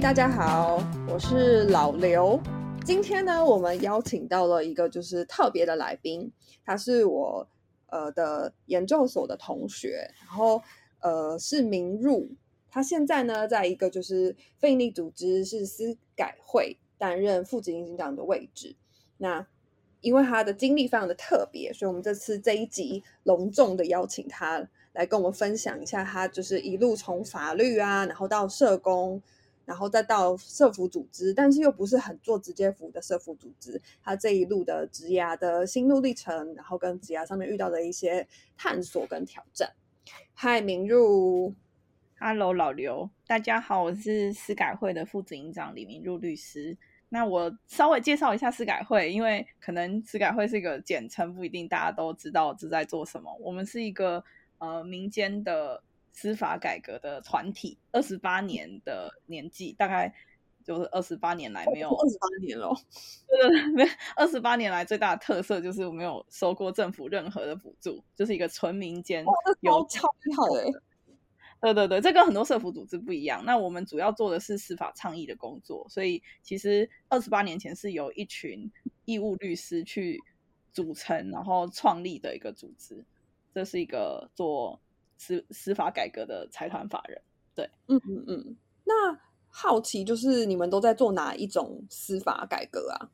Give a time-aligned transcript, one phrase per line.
[0.00, 2.38] 大家好，我是老刘。
[2.84, 6.30] 今天呢，我们邀请到了一个就是特别的来宾，
[6.64, 7.46] 他是我
[7.86, 10.60] 呃的研究所的同学，然后
[11.00, 12.28] 呃是明入，
[12.68, 18.74] 他现在呢在一个就是非营利组织是司改会担任副执行长的位置。
[19.16, 19.46] 那
[20.00, 29.22] 因为他的经历非常的特别，所以我们这次这一集隆重的邀请他来跟我们分享一下，他就是一路从法律啊，然后到社工。
[29.66, 39.72] 然后再到社服组织，但是又不是很做直接服务的社服组织，他这一路的职涯的心路历程，然后跟职涯上面遇到的一些探索跟挑战。
[40.34, 41.54] 嗨，明入
[42.18, 46.76] ，Hello，老刘，大家好，我是司改会的副执行长李明入律师。
[47.08, 53.34] 那我稍微介绍一下司改会，因为可能司改会是一个简称，不一定大家都知道是在做什么。
[53.40, 54.22] 我们是一个
[54.58, 55.82] 呃民间的。
[56.14, 60.14] 司法改革的团体，二十八年的年纪，大概
[60.64, 62.72] 就是二十八年来没有二十八年了，
[63.28, 63.84] 对没
[64.14, 69.24] 二十八年来最大的特色就是我没有收过政府任何的补助，就是一个纯民间，
[69.60, 70.70] 有超好哎，
[71.60, 73.44] 对对对，这跟很多社福组织不一样。
[73.44, 78.70] 那我们主要做的是司法倡议的工作，所以其实二十八年前是由一群
[79.04, 80.22] 义务律师去
[80.72, 83.04] 组成，然后创立的一个组织，
[83.52, 84.80] 这是一个做。
[85.24, 87.18] 司司法改革的财团法人，
[87.54, 88.56] 对，嗯嗯嗯。
[88.84, 93.08] 那好奇就是你们都在做哪一种司法改革啊？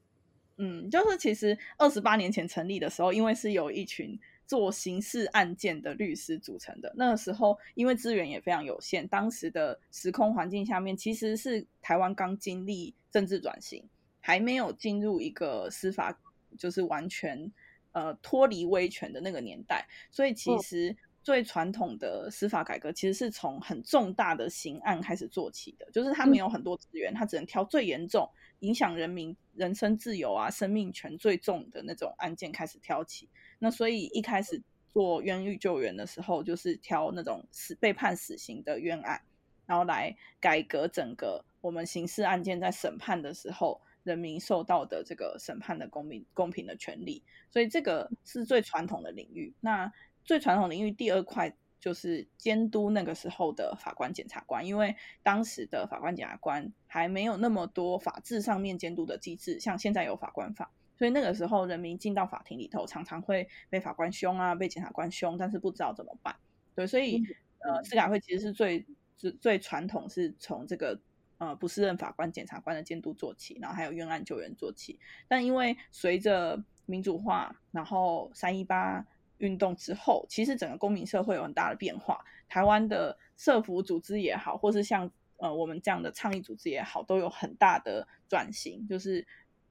[0.56, 6.92] 嗯，就是其实二十八年前成立的时候，因为是有一群做刑事案件的律师组成的。
[6.97, 13.88] 那个时候因为资源也非常有限，当时的时空环境下面，其实是台湾刚经历政治转型，
[14.19, 16.19] 还没有进入一个司法
[16.58, 17.53] 就是完全
[17.92, 20.97] 呃脱离威权的那个年代，所以其实。
[21.22, 28.28] 最传统的司法改革其实是从很重大的刑案开始做起的，就是他没有很多资源，他只能挑最严重、
[28.60, 33.28] 影响人民人身自由啊、生命权最重的那种案件开始挑起。
[33.58, 39.20] 那所以一开始做冤狱救援的时候，就是挑那种死被判死刑的冤案，
[39.66, 47.22] 然后来改革整个我们刑事案件在审判的时候，人民受到的这个审判的公平公平的权利。
[47.50, 49.52] 所以这个是最传统的领域。
[49.60, 49.92] 那
[50.25, 66.37] 最传统领域第二块就是监督那个时候的法官、检察官，因为当时的法官、检察官还没有那么多法制上面监督的机制，像现在有法官法，所以那个时候人民进到法庭里头，常常会被法官凶啊，被检察官凶，但是不知道怎么办。
[66.75, 67.22] 对，所以
[67.60, 71.00] 呃，司改会其实是最最最传统，是从这个
[71.38, 74.98] 呃不适任法官、检察官的监督做起，然后还有冤案救援做起。
[75.28, 79.06] 但因为随着民主化，然后三一八。
[79.41, 82.25] 运动之后，其实整个公民社会有很大的变化。
[82.49, 89.27] 台湾的社服组织也好，或是像呃我们这样的倡议组织也好，都有很大的转型，就是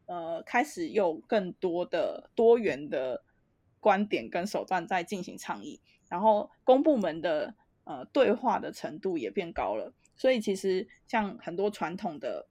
[0.06, 3.24] 呃开始有更多的多元的
[3.80, 5.80] 观点跟手段在进行倡议，
[6.10, 7.54] 然后公部门的
[7.84, 9.94] 呃对话的程度也变高了。
[10.16, 12.48] 所以其实像很多传统的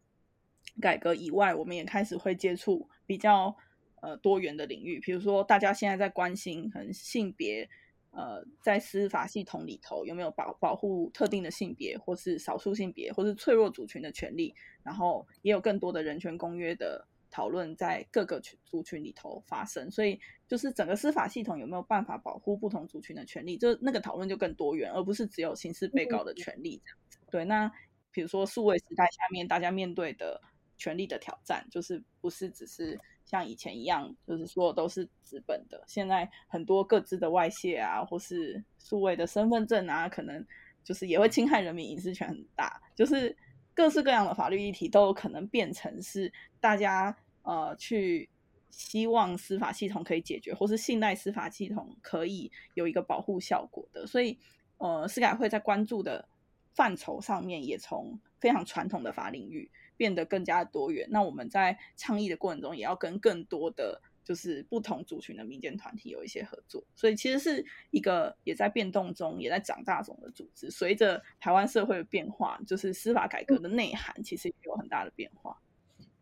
[0.80, 3.56] 改革以外，我们也开始会接触比较。
[4.02, 7.68] 呃，多元的领域，比如说大家现在在关心，可能性别，
[8.10, 27.18] 呃，在司法系统里头有没有保保护特定的性别，或是少数性别，或是脆弱族群的权利，然后也有更多的人权公约的讨论在各个群族群里头发生，所以就是整个司法系统有没有办法保护不同族群的权利，就那个讨论就更多元，而不是只有刑事被告的权利这样子。
[27.30, 27.70] 对，那
[28.10, 30.40] 比如说数位时代下面大家面对的
[30.76, 32.98] 权利的挑战，就是不是只是。
[33.28, 35.84] 像以前一样，就是说都是纸本的。
[35.86, 40.42] 现在很多各自的外泄啊，或是数位的身份证啊，可能
[40.82, 42.80] 就是也会侵害人民隐私权很大。
[42.96, 43.36] 就是
[43.74, 48.30] 各式各样的法律议题都有可能变成是大家呃去
[48.70, 54.06] 希望司法系统可以解决，或是信赖司法系统可以有一个保护效果的。
[54.06, 54.38] 所以
[54.78, 56.26] 呃，司改会在关注的
[56.72, 59.70] 范畴上面，也从非常传统的法领域。
[59.98, 61.06] 变得更加多元。
[61.10, 66.82] 那我们在倡议的过程中，也要跟更多的就是不同族群的民间团体有一些合作。
[66.94, 70.70] 所以其实是一个也在变动中、也在长大中的组织。
[70.70, 75.60] 随着台湾社会的变化，就是司法改革的内涵其实也有很大的变化。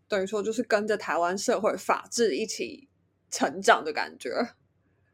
[0.09, 2.89] 等于说，就是跟着台湾社会法治一起
[3.31, 4.31] 成长的感觉。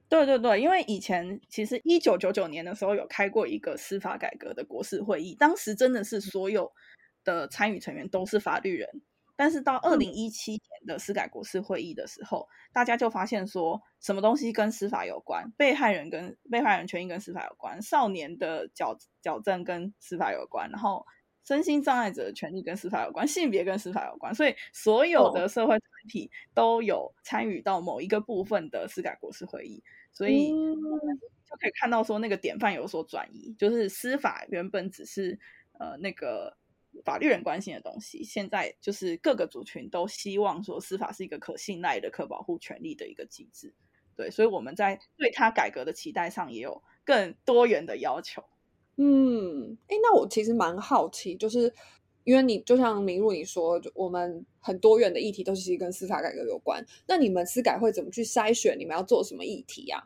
[0.08, 6.70] 对对对，因为以前其实一九九九年的时候有开过一个司法改革的国事会议，当时真的是所有。
[7.24, 9.02] 的参与成员都是法律人，
[9.36, 15.50] 但是到二零一七年的司改国事会议的时候，大家就发现说，什么东西跟司法有关？
[15.56, 21.04] 被害人跟被害人权益跟司法有关，少年的矫矫正跟司法有关，然后
[21.44, 29.82] 身心障碍者的权利跟司法有关，性别跟司法有关，所以所有的社会团体都有参与到某一个部分的司改国事会议，
[30.12, 35.38] 所以就可以看到说那个典范有所转移，就是司法原本只是
[35.80, 36.56] 呃那个
[37.04, 43.74] 法律人关心的东西，现在就是各个族群都希望说司法是一个可信赖的、可保护权利的一个机制。
[44.14, 48.44] 对，所以我们在对它改革的期待上也有更多元的要求。
[48.96, 51.72] 嗯，哎，那我其实蛮好奇，就是
[52.24, 56.84] 因为你就像明如你说，我们很多元的议题都是其实跟司法改革有关。
[57.08, 60.04] 那你们司改会怎么去筛选你们要做什么议题呀？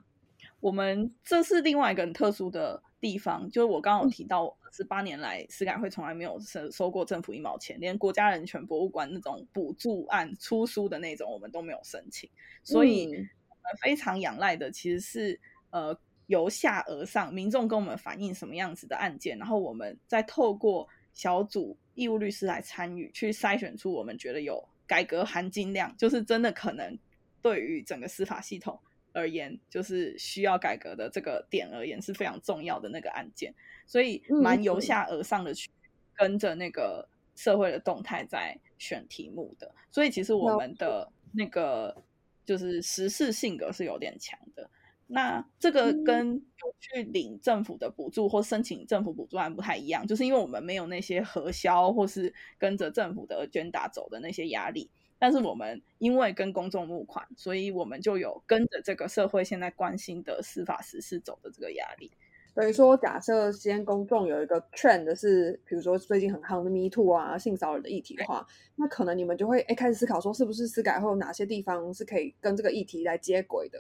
[0.61, 12.29] 我们这是另外一个很特殊的地方，就是我刚刚有提到，十八年来司改会从来没有收收过政府一毛钱，连国家人权博物馆那种补助案出书的那种，我们都没有申请，
[12.63, 15.41] 所以我们非常仰赖的其实是
[15.71, 15.99] 呃。
[16.29, 26.99] 由下而上，民众跟我们反映什么样子的案件，然后我们再透过小组义务律师来参与，去筛选出我们觉得有改革含金量，就是真的可能
[27.41, 28.77] 对于整个司法系统
[29.17, 33.55] 而言，就是需要改革的这个点而言是非常重要的那个案件，
[33.87, 35.71] 所以蛮由下而上的去
[36.15, 41.97] 跟着那个社会的动态在选题目的，所以其实我们的那个
[42.45, 44.69] 就是时事性格是有点强的。
[45.09, 46.45] 那这个跟
[46.81, 62.11] 去领政府的补助或申请政府补助案不太一样，就是因为我们没有那些核销或是跟着政府的捐打走的那些压力，但是我们因为跟公众募款，所以我们就有跟着这个社会现在关心的司法实事走的这个压力。
[62.55, 68.47] 等于说，假设今天公众有一个 trend 是，比如说最近很夯的 Me Too 啊、性骚扰的议题的话，
[68.77, 73.79] 那可能你们就会哎开始思考说，是不是司改会有哪些地方是可以跟这个议题来接轨的？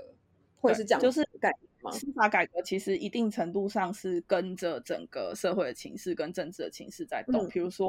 [0.59, 1.53] 或者是这样，就是改
[1.93, 7.47] 司法改革，其实一定程度上是跟着整个社会的情势跟政治的情势在动。
[7.49, 7.89] 比如说，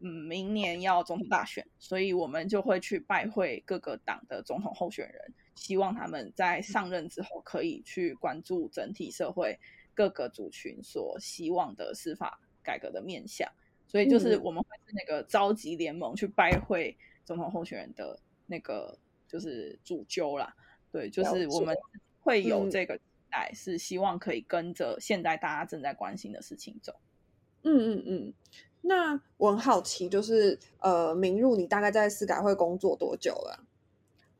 [0.00, 9.58] 嗯，明年要总统大选，所以我们就会去拜会各个党的总统候选人，希望他们在上任之后可以去关注整体社会
[9.94, 13.50] 各个族群所希望的司法改革的面向。
[13.86, 16.94] 所以就是我们会是那个召集联盟去拜会
[17.24, 20.54] 总统候选人的那个就是主揪啦。
[20.92, 21.74] 对，就是我们
[22.20, 26.94] 会有这个期待，是希望可以跟着现在大家正在关心的事情走。
[27.62, 28.34] 嗯嗯嗯。
[28.82, 33.64] 那我很好奇，就是呃，明入你大概在司改会工作多久了？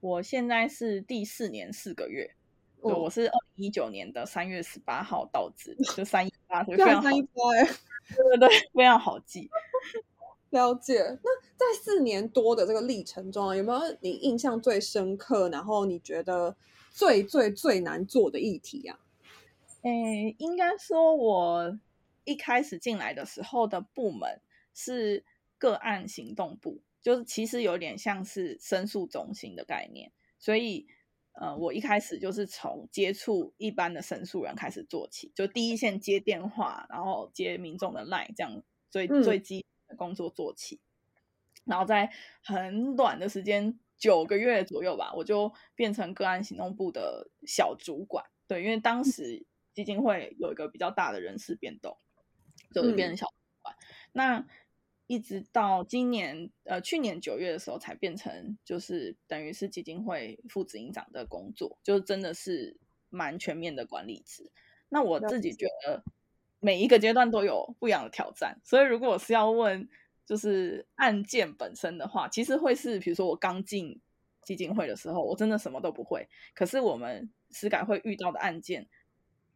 [0.01, 2.31] 我现在是第四年四个月。
[2.83, 7.65] 对，我是二零一九年的三月十八号到职，就三一八，非常三一八哎，
[8.15, 9.51] 对对对，非常好记。
[10.51, 11.01] 了解。
[11.25, 16.55] 那在四年多的这个历程中啊，有没有你印象最深刻，然后你觉得
[16.93, 19.01] 最最最难做的议题啊？
[19.83, 21.79] 诶，应该说，我
[22.27, 24.43] 一开始进来的时候的部门
[24.75, 25.25] 是
[25.57, 30.87] 个案行动部，就是其实有点像是申诉中心的概念，所以
[31.33, 39.67] 呃，我一开始就是从接触一般的申诉人开始做起，就第一线接电话，然后接民众的 line，这样最最基的。
[39.97, 40.81] 工作做起，
[41.65, 42.13] 然后在
[42.43, 48.25] 很短的时间，九个月左右吧，我就变成个案行动部的小主管。
[48.49, 51.97] 对，因为当时基金会有一个比较大的人事变动，
[52.73, 53.33] 就是变成小主
[53.63, 53.77] 管。
[54.13, 54.47] 那
[55.07, 62.77] 一直到今年，呃，去年九月的时候，才变成就是等于是基金会副执行长的工作，就是真的是
[63.11, 64.51] 蛮全面的管理职。
[64.89, 66.03] 那我自己觉得。
[66.59, 69.89] 每一个阶段都有不一样的挑战，所以如果我是要问，
[70.25, 74.01] 就是案件本身的话，其实会是，比如说我刚进
[74.43, 76.27] 基金会的时候，我真的什么都不会。
[76.55, 78.89] 可是我们司改会遇到的案件，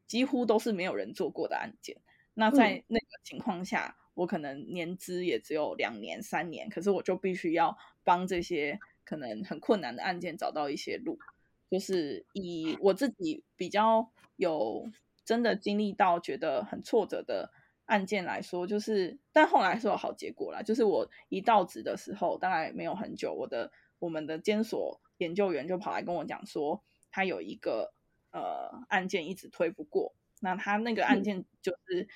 [0.06, 1.96] 几乎都是没有人做过的案件。
[2.40, 11.18] 那在那个情况下，我可能年资也只有两年、三年，可是我就必须要帮这些可能很困难的案件找到一些路，
[11.70, 14.90] 就是以我自己比较有。
[15.22, 17.52] 真的经历到觉得很挫折的
[17.84, 20.60] 案件来说，就是，但后来是有好结果啦。
[20.60, 23.70] 就是我一到职的时候，大概没有很久，我的
[24.00, 26.82] 我们的监所研究员就跑来跟我讲说，
[27.12, 27.92] 他有一个
[28.32, 30.14] 呃案件一直推不过。
[30.40, 32.08] 那他那个案件就是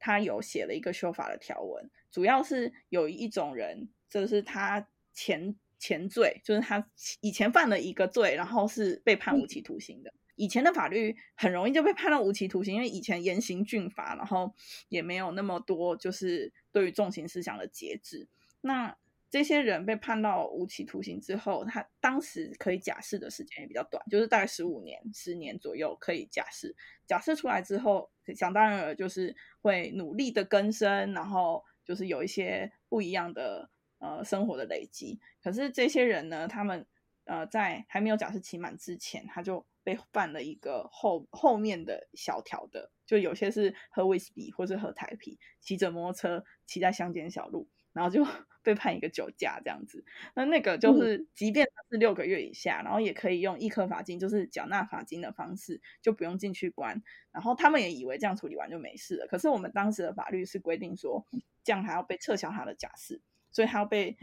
[0.00, 6.90] 他有写了一个修法的条文，主要是有一种人，就是他前前罪，就是他
[7.20, 10.12] 以前犯了一个罪，然后是被判无期徒刑的。
[10.36, 14.54] 以前的法律很容易就被判到无期徒刑，因为以前严刑峻法，然后
[14.88, 18.26] 也没有那么多就是对于重刑思想的节制。
[18.62, 18.96] 那
[19.28, 26.74] 这些人被判到无期徒刑之后，他当时可以假释的时间也比较短，就是大概十五年、十年左右可以假释。
[27.06, 35.20] 假释出来之后，想当然了，就是会努力的更生，然后就是有一些不一样的呃生活的累积。
[35.42, 36.86] 可是这些人呢，他们
[37.24, 47.68] 呃在还没有假释期满之前，他就被犯了一个后后面的小条的，就有些是喝威士忌或是喝台啤，骑着摩托车骑在乡间小路。
[47.92, 48.24] 然后就
[48.62, 57.02] 被判一个酒驾这样子，那那个就是，即便是六个月以下，然后也可以用一颗罚金，就是缴纳罚金的方式，就不用进去关。
[57.32, 59.26] 然后他们也以为这样处理完就没事了。
[59.26, 61.26] 可是我们当时的法律是规定说，
[61.64, 64.16] 这样还要被撤销他的假释，所以他要被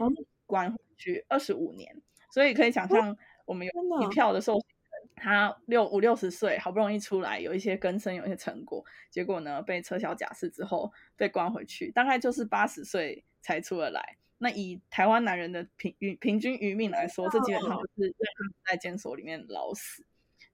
[0.46, 2.00] 关回去二十五年。
[2.30, 3.16] 所以可以想象，
[3.46, 4.58] 我们有一票的受。
[5.20, 14.16] 他六五六十岁，好不容易出来，有一些更生，有一些成果，结果呢被撤销假释之后被关回去，大概就是八十岁才出得来。
[14.38, 20.04] 那以台湾男人的平余平均余命来说，这基本上就是让他们在监所里面老死。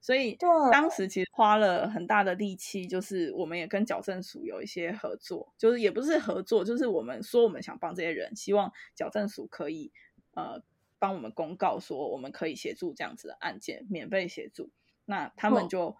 [0.01, 0.37] 所以
[0.71, 9.91] 当时其实花了很大的力气，就是我们也跟矫正署有一些合作，就是也不是合作，就是我们说我们想帮这些人，希望矫正署可以
[10.33, 10.61] 呃。
[10.97, 14.71] 帮我们公告说我们可以协助这样子的案件，免费协助。
[15.03, 15.95] 那他们就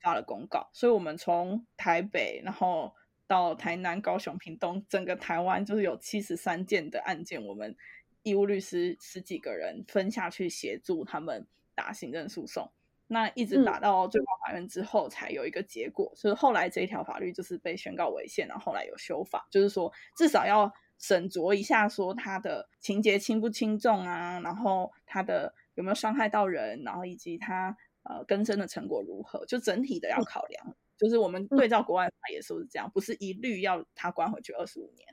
[0.00, 2.94] 发了公告，所以我们从台北，然后
[3.26, 7.76] 到台南、高雄、屏东，整个台湾就是有七十三件的案件，我们
[8.22, 12.70] 义务律师十几个人分下去协助他们打行政诉讼。
[13.06, 20.72] 那一直打到最高法院之后，才有一个结果，就是后来这一条法律就是被宣告违宪，然后后来有修法，就是说至少要。
[20.98, 30.74] 审酌一下，说他的情节轻不轻重啊，然后他的有没有伤害到人，然后以及他呃更生的成果如何，就整体的要考量。
[30.98, 35.08] 就是我们对照国外法也是这样，不是一律要他关回去二十五年。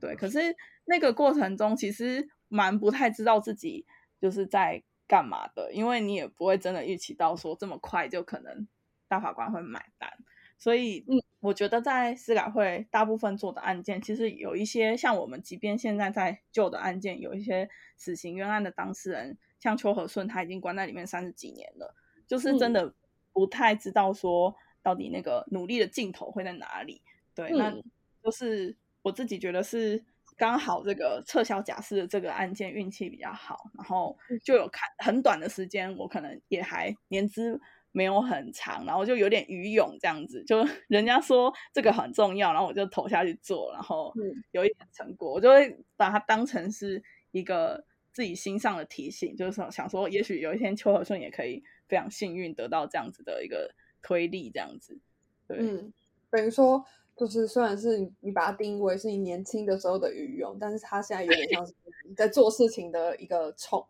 [0.00, 3.84] 对，可是那个过程中其实蛮不太知道自己
[4.20, 8.68] 就是在干嘛的，因为你也不会真的预期到说这么快就可能
[9.08, 10.12] 大法官会买单。
[10.60, 21.94] 所以，嗯，我觉得在司改会大部分做的案件，其实有一些像我们，即便现在在旧的案件，有一些死刑冤案的当事人，像邱和顺，他已经关在里面三十几年了，
[22.26, 22.92] 就是真的
[23.32, 27.02] 不太知道说到底那个努力的尽头会在哪里。
[27.34, 27.74] 对，那
[28.22, 30.04] 就是我自己觉得是
[30.36, 37.60] 刚好这个撤销假释的这个案件运气比较好，然后就有看很短的时间，我可能也还年资。
[37.90, 44.12] 没有很长，然后就有点余勇这样子，就 人家说这个很重要，然后我就投下去做，然后
[44.52, 47.82] 有一点成果，我就会把它当成是一个
[48.12, 53.74] 自己心上的提醒，就是说想说，也许有一天邱和顺也可以非常幸运得到这样子的一个
[54.08, 54.98] 推力，这样子。
[55.46, 55.92] 对，嗯，
[56.30, 56.82] 等于说
[57.14, 61.74] 就是虽然是你把它定义为是你年轻的时候的余勇，但是他现在有点像是
[62.08, 63.84] 你在做事情的一个冲。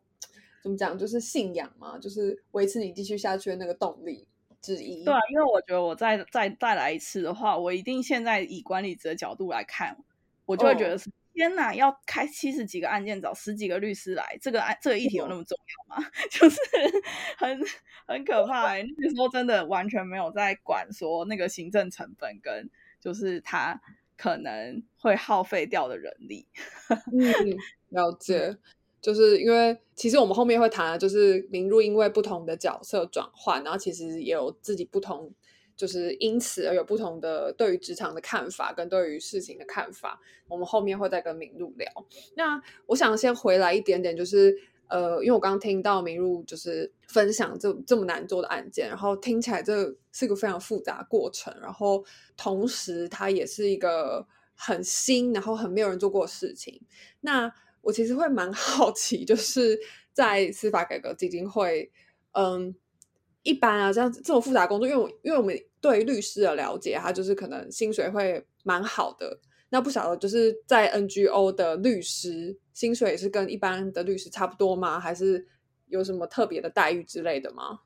[0.60, 0.98] 怎么讲？
[0.98, 4.26] 就是信仰嘛，就是维持你继续下去的那个动力
[4.60, 5.04] 之一。
[5.04, 9.96] 对啊，因为我觉得我再再再来一次的话，我一定现在以管理者的角度来看，
[10.46, 11.08] 我就会觉得是
[11.38, 15.56] 天哪，要开七十几个案件，找十几个律师来，这个案这个议题有那么重
[15.88, 16.04] 要吗？
[16.32, 16.58] 就是
[17.36, 17.56] 很
[18.08, 18.74] 很可怕。
[18.74, 22.68] 那时候真的完全没有在管说那个行政成本跟
[23.00, 23.80] 就是他
[24.16, 26.44] 可能会耗费掉的人力。
[26.88, 27.56] 嗯，
[27.90, 28.58] 了 解。
[29.00, 35.32] 就是因为其实我们后面会谈的，就是明入因为不同的角色转换，然后其实也有自己不同，
[35.78, 40.20] 就是因此而有不同的对于职场的看法跟对于事情的看法。
[40.48, 41.88] 我们后面会再跟明露聊。
[42.34, 44.58] 那我想先回来一点点，就是
[44.88, 52.04] 呃，因为我刚刚听到明露就是分享这这么难做的案件，然后听起来这是一个非常复杂过程，然后
[52.36, 56.80] 同时它也是一个很新，然后很没有人做过的事情。
[57.20, 59.78] 那我其实会蛮 好奇，就是
[60.14, 61.92] 在司法改革基金会，
[62.32, 62.74] 嗯，
[63.48, 69.40] 一般啊，这样这种复杂工作，因为我因为我们对律师的了解，他就是可能薪水会蛮好的。
[69.70, 75.00] 那不晓得就是在 NGO 的律师薪水也是跟一般的律师差不多吗？
[75.00, 75.46] 还是
[75.86, 77.80] 有什么特别的待遇之类的吗？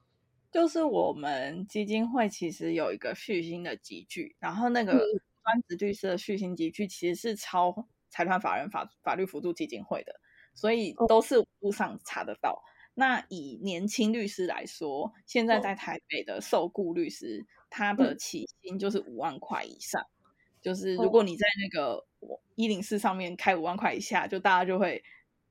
[0.50, 7.88] 就是我们基金会其实有一个续薪的集聚，然后那个专职律师的续薪集聚其实是超。
[8.14, 10.12] 财团法人法法律辅助基金会的，
[10.52, 12.62] 所以都是网络上查得到。
[12.94, 20.04] 那以年轻律师来说，现在在台北的受雇律师，他的起薪就是五万块以上。
[20.60, 22.06] 就是如果你在那个
[22.54, 25.02] 一零四上面开五万块以下，就大家就会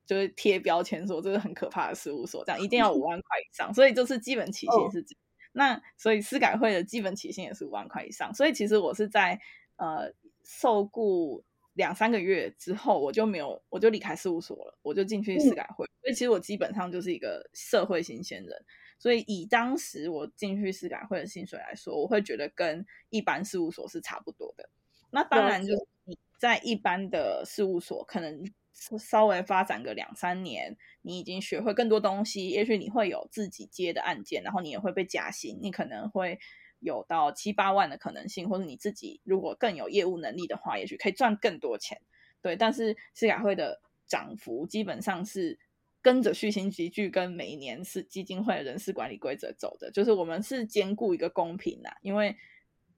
[0.06, 3.74] 就是贴标签说这是很可怕的事务所，这样一定要五万块以上。
[3.74, 5.20] 所以就是基本起薪是这样。
[5.52, 8.32] 那所以司改会的基本起薪也是五万块以上。
[8.32, 9.40] 所以其实我是在
[9.76, 10.12] 呃
[10.44, 11.44] 受雇。
[11.74, 15.86] 两三个月之后，我就没有，我就离开事务所了，我就进去司改会。
[16.00, 18.64] 所以其实我基本上就是一个社会新鲜人。
[18.98, 24.68] 所以以当时我进去司改会的薪水来说，我会觉得跟一般事务所是差不多的。
[25.10, 36.38] 那当然就是你在一般的事务所，可能稍微发展个两三年，你已经学会更多东西，也许你会有自己接的案件，然后你也会被加薪，你可能会
[36.82, 41.98] 有到七八万的可能性，或者你自己如果更有业务能力的话，也许可以赚更多钱。
[42.42, 45.58] 对，但是市改会的涨幅基本上是
[46.02, 52.36] 跟着续薪集聚跟每一年是基金会的人事管理规则走的，就是我们是兼顾一个公平呐，因为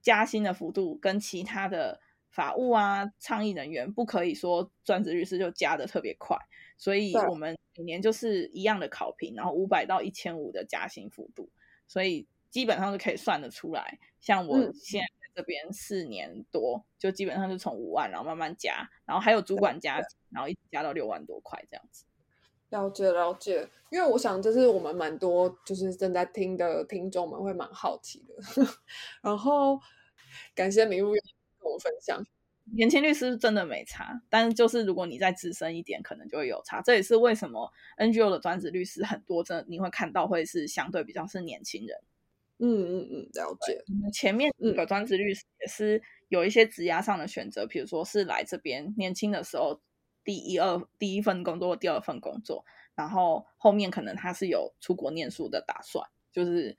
[0.03, 2.01] 加薪的幅度跟其他的。
[2.35, 6.37] 法务啊，倡议人员不可以说专职律师就加的特别快，
[6.77, 11.49] 所以我们每年就是一样的考评，然后五百到一千五的加薪幅度，
[11.87, 13.99] 所以基本上是可以算得出来。
[14.21, 22.05] 像我现在这边四年多，就基本上是从五万，然后慢慢加，然后还有主管加，然后一直加到六万多块这样子。
[22.69, 28.65] 了解了解，因为我想这是我们蛮多就是正在听的听众们会蛮好奇的，
[29.21, 29.81] 然后
[30.55, 31.13] 感谢明路。
[31.59, 32.23] 跟我分享，
[32.77, 36.81] 年轻律师真的没差，但是就是如果你再资深一点，可能就会有差。
[36.83, 41.99] 这也是为什么 NGO 的专职律师很多，真的你会看到会是相对比较是年轻人。
[42.67, 43.85] 嗯嗯嗯，了解。
[44.13, 49.81] 前面几个专职律师也是有一些职涯上的选择，比如说是来这边年轻的时候
[50.25, 56.77] 第一二第一份工作，第二份工作，然后后面可能他是有出国念书的打算，就是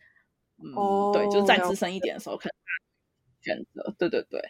[0.57, 2.55] 嗯，对，就是再资深一点的时候可能
[3.41, 4.41] 选择，对对对。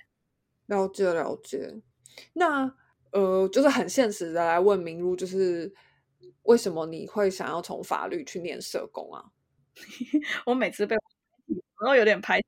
[0.67, 1.81] 了解了解，
[2.33, 2.75] 那
[3.11, 5.71] 呃，就是很现实的来问明如，就是
[6.43, 9.25] 为什么你会想要从法律去念社工啊？
[10.47, 10.95] 我每次被
[11.79, 12.41] 我都有点拍，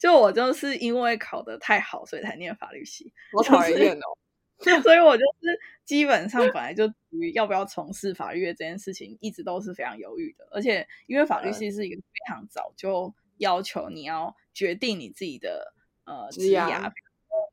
[0.00, 3.12] 就我就是因为考的太好，所以才念法律系。
[3.32, 10.48] 我讨厌哦，所以我就是基本上本来就于要不要从事法律这件事情，一直都是非常犹豫的。
[10.50, 16.60] 而且因为法律系是一个非常早就要求你要决定你自己的呃职业。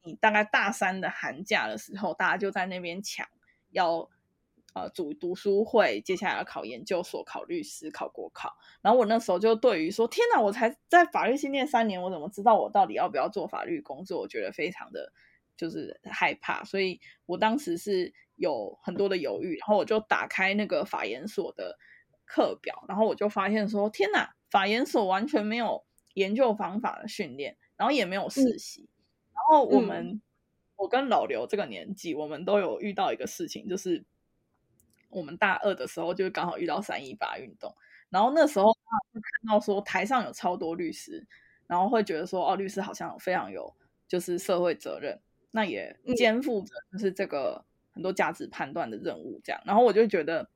[0.04, 3.28] 你大概大三的寒假的时候，大家就在那边抢，
[3.71, 4.10] 要
[4.77, 8.53] 呃组读书会，接下来要考研究所、考律师、考国考。
[8.81, 14.19] 然后我那时候就对于说，天哪，我才在法律系念三年，我怎么知道我到底要不要做法律工作？
[14.19, 15.11] 我觉得非常的
[15.55, 19.57] 就是害怕，所以我当时是有很多的犹豫。
[19.57, 21.77] 然后我就打开那个法研所的
[22.25, 28.89] 课表，然后我就发现说，天哪，法研所完全没有研究方法的训练，然后也没有实习。
[29.33, 30.21] 然后我们，
[30.75, 34.03] 我跟老刘这个年纪，我们都有遇到一个事情，就是
[35.10, 37.74] 我们大二的时候，就刚好遇到三一八运动。
[38.10, 41.26] 然后那时候会看到说台上有超多律师，
[41.67, 43.74] 然后会觉得说，哦，律师好像非常有
[44.08, 45.20] 就是社会责任，
[45.52, 49.41] 那也肩负着就是这个很多价值判断的任务。
[49.43, 50.50] 这样，然后我就觉得，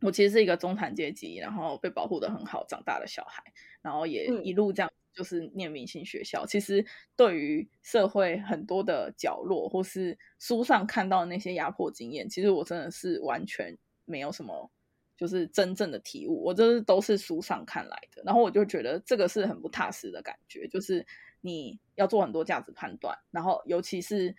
[0.00, 3.42] 我其实是一个中产阶级，然后被保护的很好长大的小孩，
[3.82, 4.90] 然后也一路这样。
[5.20, 6.82] 就是念明星学校，其实
[7.14, 14.70] 对于社会很多的角落，或是书上看到的那些压迫经验，其实我真的是完全没有什么，
[15.18, 18.22] 就是真正的体悟，我这是都是书上看来的。
[18.24, 21.06] 然后我就觉得这个是很不踏实的感觉，就是
[21.42, 24.34] 你要做很多价值判断，然后尤其是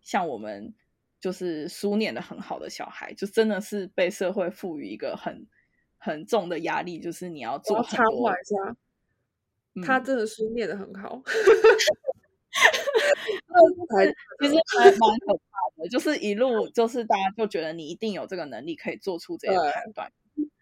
[0.00, 0.74] 像我们
[1.20, 5.46] 就是书念的很好的小孩，就真的是被社会赋予一个很
[5.96, 8.32] 很重的压力，就是你要做很多。
[9.82, 11.20] 他真的书念的很好，
[14.40, 20.12] 其实还蛮可怕的，就是一路就是大家就觉得你一定有这个能力可以做出这些判断，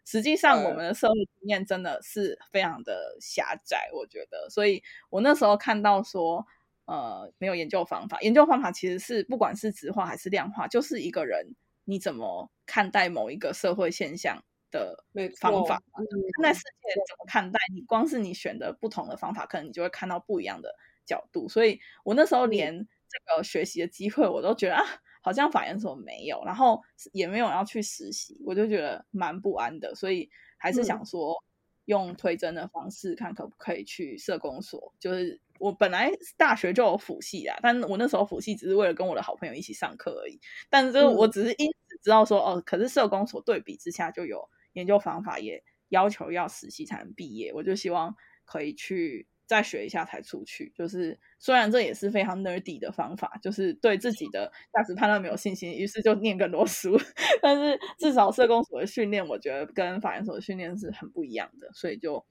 [0.07, 6.46] 实际上我们的社会经验真的是非常的狭窄，我觉得，所以我那时候看到说，
[6.87, 14.42] 呃，没有研究方法，研究方法其实是不管是直化还是量化，就是一个人你怎么看待某一个社会现象。
[14.72, 14.96] 的
[15.38, 17.61] 方法，看待世界怎么看待？
[17.72, 20.74] 你光是你选的不同的方法，可能你就会看到不一样的
[21.06, 21.48] 角度。
[21.48, 22.76] 所以我那时候连
[23.08, 24.82] 这个学习的机会，我都觉得啊，
[25.22, 26.82] 好像法研所没有，然后
[27.12, 29.94] 也没有要去实习，我就觉得蛮不安的。
[29.94, 31.37] 所以还是想说
[31.85, 34.92] 用推甄的方式，看可不可以去社工所。
[34.98, 40.40] 就是我本来大学就有辅系啊，但我那时候辅系只是为了跟我的好朋友一起上课而已。
[40.70, 44.48] 但是我只是因此知道说，哦，可是社工所对比之下就有。
[44.72, 50.72] 研究方法也要求要实习才能毕业，我就希望可以去再学一下才出去。
[50.74, 56.98] 就是虽然这也是非常 nerdy 的方法，就是对自己的价值判断没有信心，于是就念更多书。
[57.42, 62.24] 但是至少社工所的训练，我觉得跟法研所的训练是很不一样的，所以就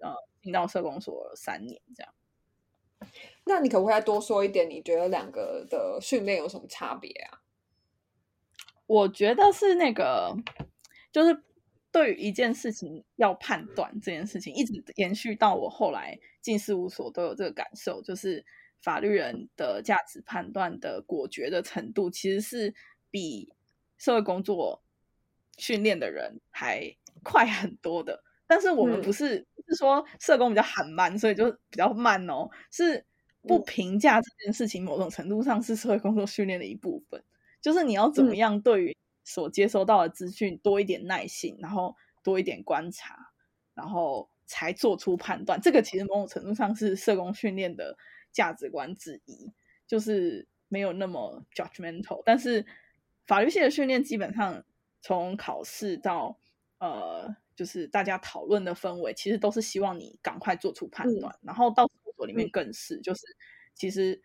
[0.00, 2.12] 呃进到社工所三年这样。
[3.44, 4.68] 那你可不可以再多说一点？
[4.68, 7.42] 你觉得两个的训练有什么差别啊？
[8.86, 10.36] 我觉得是那个，
[11.12, 11.44] 就是。
[11.96, 18.44] 对于一件事情要判断这件事情，一直延续到我后来进事务所都有这个感受，就是
[18.82, 22.74] 法律人的价值判断的果决的程度，其实是
[23.10, 23.50] 比
[23.96, 24.82] 社会工作
[25.56, 28.22] 训练的人还快很多的。
[28.46, 33.02] 但是我们不是不是说社工比较缓慢，所以就比较慢哦，是
[33.40, 37.24] 不评价这件事情，某种程度上是社会工作训练的一部分。
[37.62, 38.94] 就是你要怎么样对于
[39.26, 43.32] 所接收到的资讯多一点耐心，然后多一点观察，
[43.74, 45.60] 然后才做出判断。
[45.60, 47.98] 这个其实某种程度上是社工训练的
[48.30, 49.52] 价值观之一，
[49.84, 52.22] 就是没有那么 judgmental。
[52.24, 52.64] 但是
[53.26, 54.64] 法律系的训练基本上
[55.02, 56.38] 从考试到
[56.78, 61.36] 呃，就是大家讨论的氛围，其实都是希望你赶快做出判断。
[61.42, 63.22] 然后到厕所里面更是，就是
[63.74, 64.22] 其实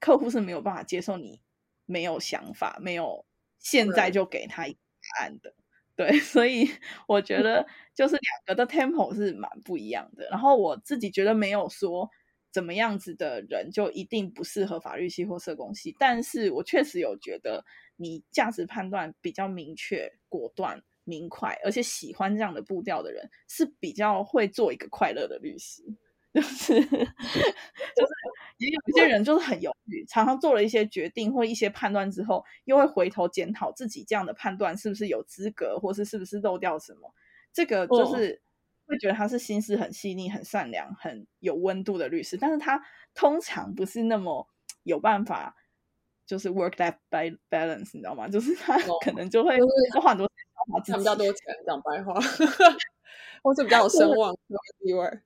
[0.00, 1.40] 客户是没有办法接受你。
[1.86, 3.26] 没有想法，没有
[3.64, 4.78] 现在就给他一个
[5.18, 5.52] 答案的，
[5.96, 6.70] 对， 所以
[7.08, 10.28] 我觉 得就是两个的 tempo 是蛮不一样的。
[10.30, 12.08] 然后我自己觉得没有说
[12.52, 17.64] 怎么样子的人就一定不适合法律系或社工系，但是我确实有觉得
[17.96, 25.82] 你价值判断比较明确、果断、明快，而且喜欢这样的步调的人是比较会做一个快乐的律师。
[26.34, 28.12] 就是就是，
[28.58, 37.14] 也有一些人就是很犹豫，常常做了一些决定或一些判断之后，又会回头检讨自己这样的判断是不是有资格，或是是不是漏掉什么。
[37.52, 38.42] 这个就是
[38.86, 42.82] 会觉得他是心思很细腻、很善良、很有温度的律师，但是他
[43.14, 44.48] 通常不是那么
[44.82, 45.54] 有办法，
[46.26, 46.96] 就是 work that
[47.48, 48.26] balance，你知道吗？
[48.28, 49.56] 就是他可能就会
[50.00, 50.28] 花很多
[50.84, 52.14] 钱，比较多钱，讲白话，
[53.44, 55.20] 或者比较有声望、有地位。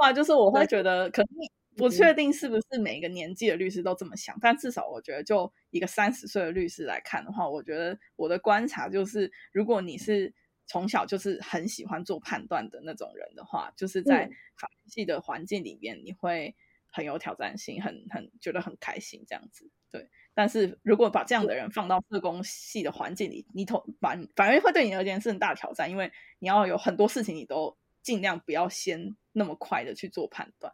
[0.00, 1.28] 啊，就是我会觉得，可能
[1.76, 10.32] 不确定是不是每个年纪的律师都这么想，但至少我觉得，就一个三十岁的律师来看的话，我觉得我的观察就是，如果你是
[10.66, 16.54] 从小就是很喜欢做判断的那种人的话，就是在法律系的环境里面，你会
[16.90, 19.70] 很有挑战性，很很觉得很开心这样子。
[19.90, 27.76] 对，但是如果把这样的人放到社工系的环境里，你同反反而会对你而言是很大挑战，因为你要有很多事情你都。
[28.00, 30.70] 尽量不要先那么快的去做判断，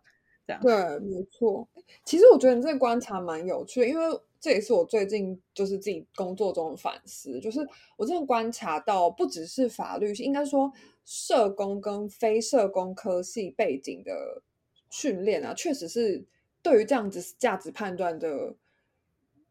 [0.46, 1.68] 这样对，没错。
[2.04, 7.60] 其实我觉得你这个观察蛮有趣，因为这也是我最近就是自己工作中的反思，就是
[7.96, 10.72] 我真的观察到，不只是法律系，应该说
[11.04, 14.42] 社工跟非社工科系背景的
[14.90, 16.24] 训练啊，确实是
[16.62, 18.54] 对于这样子价值判断的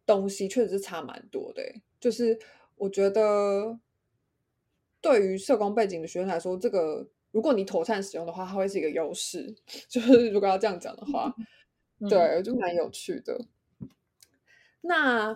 [0.06, 1.63] 东西，确实是差蛮多的。
[1.99, 2.38] 就是
[2.76, 3.80] 我觉得
[5.02, 7.08] 对于社工背景的学生来说，这个。
[7.33, 9.53] 如果你妥善使用的话，它会是一个优势。
[9.89, 11.33] 就是如果要这样讲的话，
[12.09, 13.37] 对，就蛮有趣的。
[14.81, 15.33] 那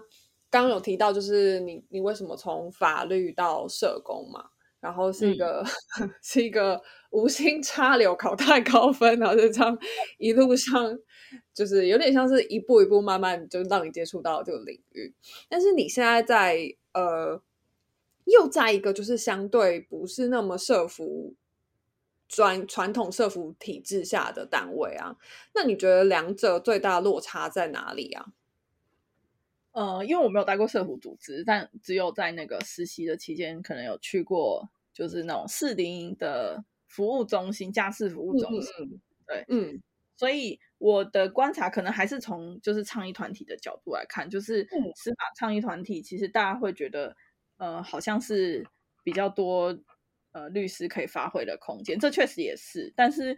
[0.49, 4.51] 刚刚有提到，就是你你为什么从法律到社工嘛？
[4.79, 5.65] 然后是一个
[6.21, 6.79] 是一个
[7.09, 9.75] 无心插柳考太高分，然后就这样
[10.19, 10.95] 一路上
[11.51, 15.11] 就是有点像是一步一步慢慢就让你接触到这个领域。
[15.49, 16.59] 但是你现在在
[16.93, 17.41] 呃，
[18.25, 21.33] 又在一个就是相对不是那么社服。
[22.27, 25.15] 专传统社服体制下的单位啊，
[25.55, 28.33] 那你觉得两者最大落差在哪里啊？
[29.71, 38.99] 呃，因为我没有待过社服组织，但只有在那个实习的期间，可能有去过，就是那种适龄的服务中心、家事服务中心。
[39.25, 39.81] 对，嗯，
[40.15, 47.15] 所以我的观察可能还是从就是倡议团体的角度来看，就是司法倡议团体，其实大家会觉得，
[47.57, 48.65] 呃，好像是
[49.03, 49.77] 比较多。
[50.37, 52.93] 呃，律师可以发挥的空间，这确实也是。
[52.95, 53.35] 但是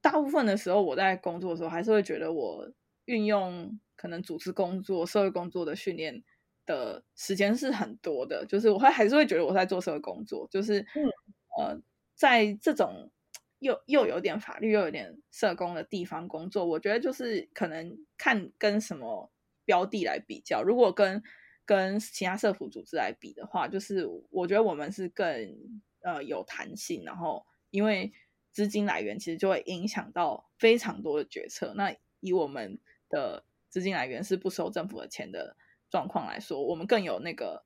[0.00, 2.68] 大部分的时候，我在工作的时候，还是会觉得我
[3.04, 6.20] 运用可能组织工作、社会工作的训练
[6.66, 8.44] 的时间是很多的。
[8.46, 10.84] 就是我会还是会觉得我在做社会工作，就是
[11.56, 11.80] 呃，
[12.16, 13.08] 在这种
[13.60, 19.30] 又又有点法律又有点社工的地方工作，我觉得就是可能看跟什么
[19.64, 20.64] 标的来比较。
[20.64, 21.22] 如果跟
[21.64, 25.24] 跟其他社服组织来比的话，就是我觉得我们是更。
[26.02, 28.12] 呃，有弹性，然后因为
[28.50, 31.72] 资金来源其实就会影响到非常多的决策。
[31.76, 35.56] 那以我们的资金来源是不收政府的钱的
[35.90, 37.64] 状况来说，我们更有那个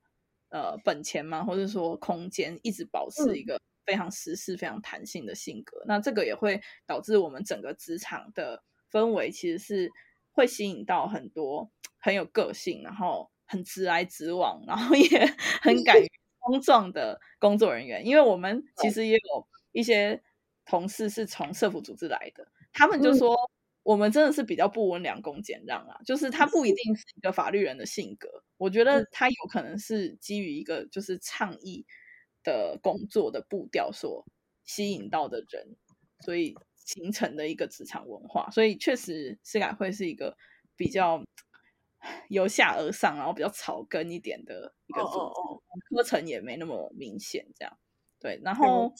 [0.49, 5.83] 呃本钱嘛，或者说空间，一直保持一个非常实事、非常弹性的性格。
[5.87, 9.91] 那这个也会导致我们整个职场的氛围其实是
[10.31, 15.07] 会吸引到很多很有个性，然后很直来直往，然后也
[15.63, 16.07] 很敢于。
[16.45, 20.21] 冲撞的工作人员，因为我们其实也有一些
[20.65, 23.35] 同事是从社服组织来的，他们就说
[23.83, 28.27] 我们真的是比较不温良恭俭让啊，就是他不一定是一个法律人的性格，
[28.57, 31.85] 我觉得他有可能是基于一个就是倡议
[32.43, 34.25] 的工作的步调所
[34.63, 35.75] 吸引到的人，
[36.21, 40.35] 所以形成的一个职场文化，所以确实司改会是一个
[40.75, 41.23] 比较
[42.29, 47.77] 由下而上，然后比较草根一点的一个组织，课程也没那么明显，这样。
[48.19, 48.39] 对。
[48.43, 48.91] 然后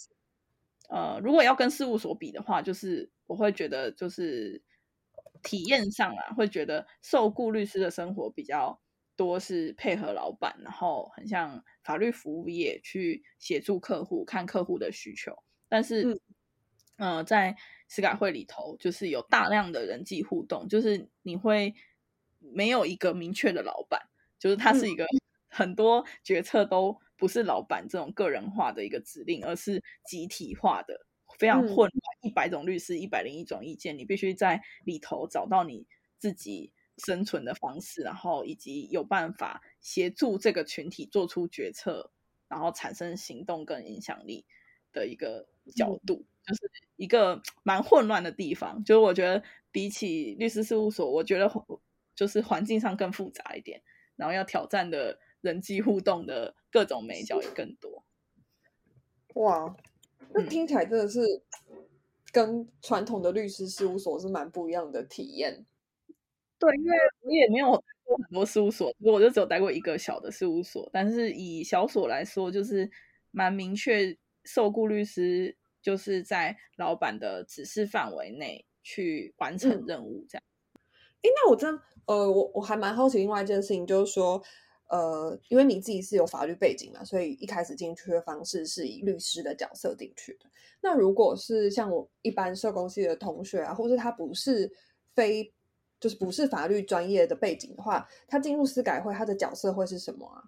[0.89, 4.62] 呃，如果要跟事务所比的话，就是我会觉得就是
[5.41, 8.80] 体验上啊，会觉得受雇律师的生活比较
[9.15, 15.36] 多是配合老板，然后很像法律服务业去协助客户看客户的需求，
[15.68, 16.22] 但是
[16.98, 17.56] 呃，在
[17.88, 21.74] 司改会里头，就是有大量的人际互动，就是你会
[22.53, 23.99] 没有一个明确的老板，
[24.38, 25.05] 就是他是一个
[25.47, 31.05] 很多决策都不是老板这种个人化的一个指令，而是集体化的，
[31.38, 35.86] 非常混乱，一百种律师，一百零一种意见，你必须在里头找到你
[36.17, 42.12] 自己生存的方式，然后以及有办法协助这个群体做出决策，
[42.47, 44.45] 然后产生行动跟影响力
[44.91, 46.25] 的一个角度。
[46.45, 46.62] 就是
[46.95, 51.49] 一个蛮混乱的地方，就是我觉得比起律师事务所，我觉得
[52.15, 53.82] 就是环境上更复杂一点，
[54.15, 58.06] 然后要挑战的人际互动的各种美角也更多。
[59.36, 59.75] 哇，
[60.34, 61.19] 那听起来真的是
[62.32, 65.65] 跟传统的律师事务所是蛮不一样的体验。
[66.58, 72.89] 对，因为我也没有待过很多事务所，我就只有待过一个小的事务所，但是以小所来说，就是
[73.32, 75.58] 蛮明确受雇律师。
[75.86, 80.43] 就是在老板的指示范围内去完成任务，这样。
[81.21, 84.41] 哎，那我真呃，我我还蛮好奇另外一件事情，就是说，
[84.89, 90.45] 呃，因为你自己是有法律背景嘛，所以一开始进去的方式是以律师的角色进去的。
[90.82, 94.71] 那如果是像我一般社工系的同学啊，或者他不是
[95.15, 95.51] 非
[95.99, 100.43] 就是不是法律专业的背景的话，他进入司改会，他的角色会是什么啊？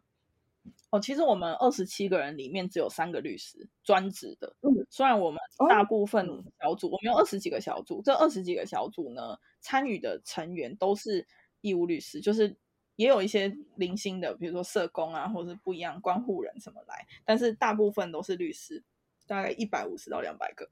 [0.90, 4.56] 哦，其实我们二十七个人里面只有三个律师专职的。
[4.62, 6.26] 嗯，虽然我们大部分
[6.62, 11.28] 小组，我们有二十几个小组，这二十几个小组呢，参与的成员都是
[11.60, 12.56] 义务律师，就是
[12.96, 18.82] 也有一些零星的，比如说社工啊，或者是不一样关护人什么来，但是大部分都是律师，
[19.26, 20.70] 大概一百五十到两百个。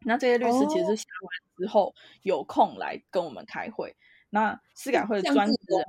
[0.00, 3.94] 那这些律师其实下完之后有空来跟我们开会。
[4.30, 5.84] 那司改会的专职人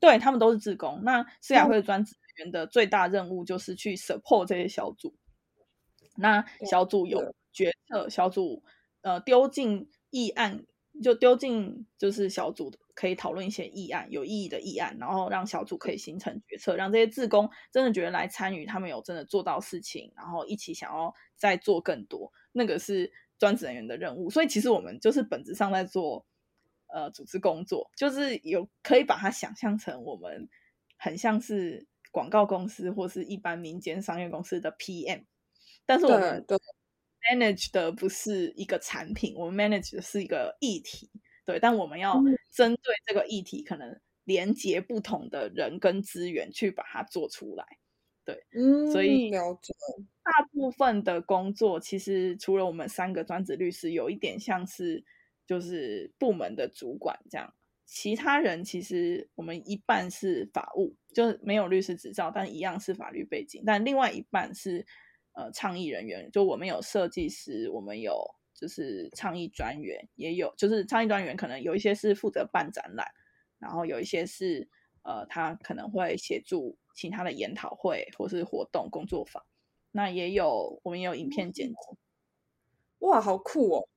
[0.00, 1.00] 对他们都是自工。
[1.04, 2.20] 那司改会的专职员。
[2.50, 5.14] 的最大任务就是去 support 这些小组，
[6.16, 8.62] 那小组有决策，小组
[9.02, 10.64] 呃丢进议案，
[11.02, 24.30] 就丢进就是小组可以讨论一些议案，有意义的议案，然后让小组可以形成决策，让这些自工真的觉得来参与，他们有真的做到事情，然后一起想要再做更多，那个是专职人员的任务。
[24.30, 26.24] 所以其实我们就是本质上在做
[26.92, 30.48] 呃组织工作，就是有可以把它想象成我们
[30.96, 31.86] 很像是。
[32.12, 35.26] 广告公司或是一般民间商业公司的 PM，
[35.86, 36.44] 但是我们
[37.30, 41.08] manage 的不是一个产品，我们 manage 的是一个议题，
[41.46, 47.64] 对，但我们要针对这个议题，可能连接不同的人跟资源去把它做出来，
[48.24, 49.72] 对，嗯，所以了解。
[50.24, 55.04] 大部分的工作其实除了我们三个专职律师，有一点像是
[55.50, 57.52] 就是部门的主管这样。
[57.84, 63.64] 其他人其实我们一半是法务，就是没有律师执照，但一样是法律背景。
[63.66, 64.86] 但另外一半是
[65.32, 68.16] 呃倡议人员，就我们有设计师，我们有
[68.54, 73.08] 就是倡议专员，也有就是倡议专员，可能有一些是负责办展览，
[73.58, 74.68] 然后有一些是
[75.02, 79.44] 呃他可能会协助其他的研讨会或是活动工作坊。
[79.90, 81.74] 那也有我们也有影片剪辑，
[83.00, 83.88] 哇，好酷哦！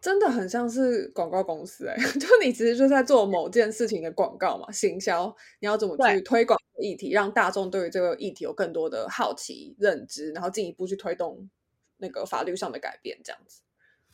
[0.00, 11.50] 真的很像是广告公司哎， 就你其实就在做某件事情的广告嘛，行销，你要怎么去推广议题，让大众对于这个议题有更多的好奇认知，然后进一步去推动
[11.98, 13.60] 那个法律上的改变，这样子。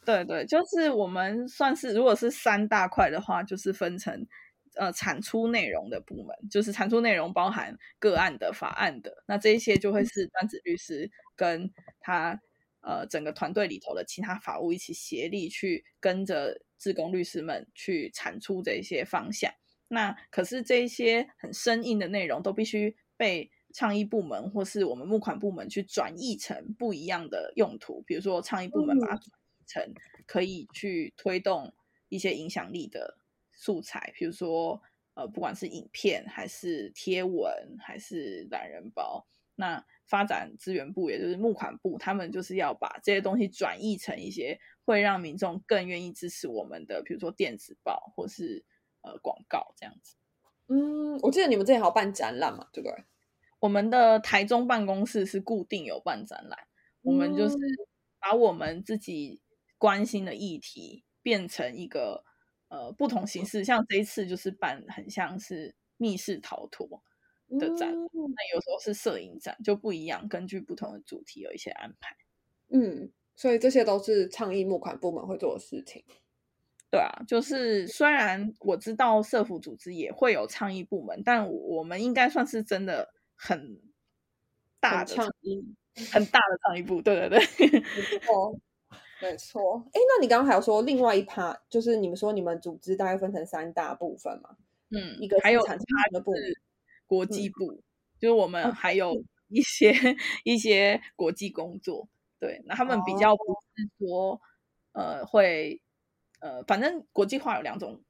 [0.04, 4.26] 对对，就是我们算是如果是三大块的话，就是分成
[4.74, 11.70] 呃产出内容的部门，就是产出内容包含个案的、法案的，那这一些就会是专职律师跟
[12.00, 12.40] 他。
[12.86, 19.52] 呃，整个团队里头的其他法务一起协力去跟着自工律师们去产出这些方向。
[19.88, 28.02] 那可是这些很生硬的内容都必须被倡议部门或是我们募款部门去转译成不一样的用途。
[28.06, 29.94] 比如说，倡议部门把它转译成
[30.24, 31.74] 可以去推动
[32.08, 33.18] 一些影响力的
[33.52, 34.80] 素材，比如说
[35.14, 39.84] 呃，不管是影片还是贴文还是懒人包，那。
[40.08, 48.64] 发展资源部，也就是募款部，他们就是要把这些东西转译成一些会让民众更愿意支持我们的，比如说电子报或是
[49.02, 50.14] 呃广告这样子。
[50.68, 53.04] 嗯，我记得你们之前还有办展览嘛，对不对？
[53.58, 56.56] 我们的台中办公室是固定有办展览，
[57.02, 57.56] 我们就是
[58.20, 59.42] 把我们自己
[59.76, 62.22] 关心的议题变成一个
[62.68, 67.02] 呃不同形式，像这一次就是办很像是密室逃脱
[67.58, 72.16] 的展，那有时候是摄影展，就不一样，根据不同的主题有一些安排。
[72.68, 76.04] 嗯，所以这些都是倡议募款部门会做的事情。
[76.90, 83.80] 对啊，就是虽然我知道社服组织也会有倡议部门，但我们应该算是真的很
[84.80, 85.64] 大的倡议，
[86.12, 87.02] 很大的倡议部。
[87.02, 88.58] 对对对，没错，
[89.20, 89.82] 没错。
[89.92, 94.56] 哎，那你刚刚还有说另外一趴，就是你们说你们组织大概分成三大部分嘛？
[94.90, 95.76] 嗯，一个还有产
[96.12, 96.56] 的部是
[97.06, 97.82] 国际部，
[98.18, 99.94] 就是我们还有一些
[100.44, 102.08] 一些国际工作。
[102.38, 103.42] 对，那他们比较不
[103.74, 104.40] 是说
[104.92, 105.80] 呃会。
[106.38, 108.02] 呃，反正国际化有两种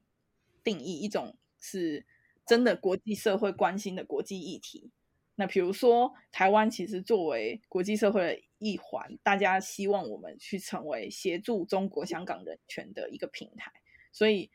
[0.64, 2.04] 定义，一种是
[2.44, 4.90] 真的国际社会关心的国际议题。
[5.36, 13.70] 那比如说，台湾其实作为国际社会的一环，大家希望我们去成为协助中国香港人权的一个平台，
[14.10, 14.50] 所以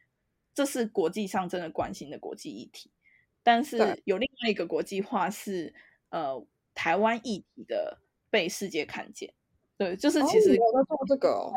[0.53, 2.91] 这是国际上真的关心的国际议题。
[3.43, 5.73] 但是有另外一个国际化是
[6.09, 7.99] 呃台湾议题的
[8.29, 9.33] 被世界看见。
[9.77, 11.51] 对，就是其实我在做这个。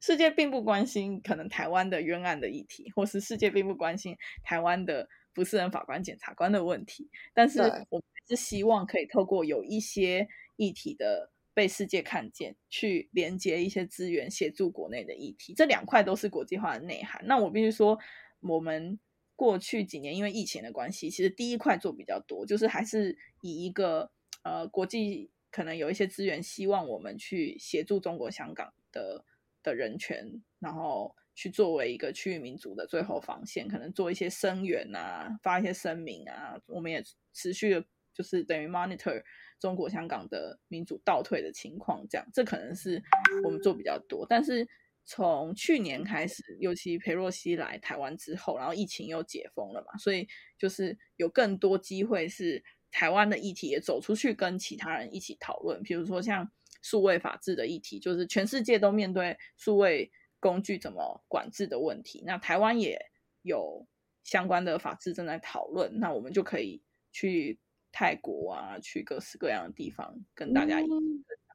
[0.00, 7.08] 世界并不关心可能台湾的冤案的议题，或是世界并不关心台湾的不是人法官、检察官的问题。
[7.32, 15.54] 但是，我们是希望可以透过有一些议题的被世界看见，去连接一些资源，协助国内的议题。
[15.54, 17.22] 这两块都是国际化的内涵。
[17.24, 17.96] 那我必须说，
[18.40, 18.98] 我们
[19.38, 24.10] 过去几年因为疫情的关系，其实第一块做比较多，就是还是以一个
[24.42, 29.24] 呃国际可能有一些资源，希望我们去协助中国香港的。
[29.60, 36.56] 的人权，然后去作为一个区域民主的最后防线，可能做一些声援啊，发一些声明啊。
[36.66, 37.02] 我们也
[37.34, 39.20] 持续的，就是等于 monitor
[39.58, 43.02] 中国香港的民主倒退的情况，这样这可能是
[43.44, 44.24] 我们做比较多。
[44.26, 44.66] 但是
[45.08, 56.48] 从去年开始，尤其裴若曦来台湾之后，然后疫情又解封了嘛，所以就是有更多机会是台湾的议题也走出去，跟其他人一起讨论，比如说像。
[56.80, 62.22] 数位法治的议题，就是全世界都面对数位工具怎么管制的问题。
[62.24, 62.96] 那台湾也
[63.42, 63.84] 有
[64.22, 67.58] 相关的法制正在讨论，那我们就可以去
[67.90, 70.90] 泰国啊，去各式各样的地方跟大家一起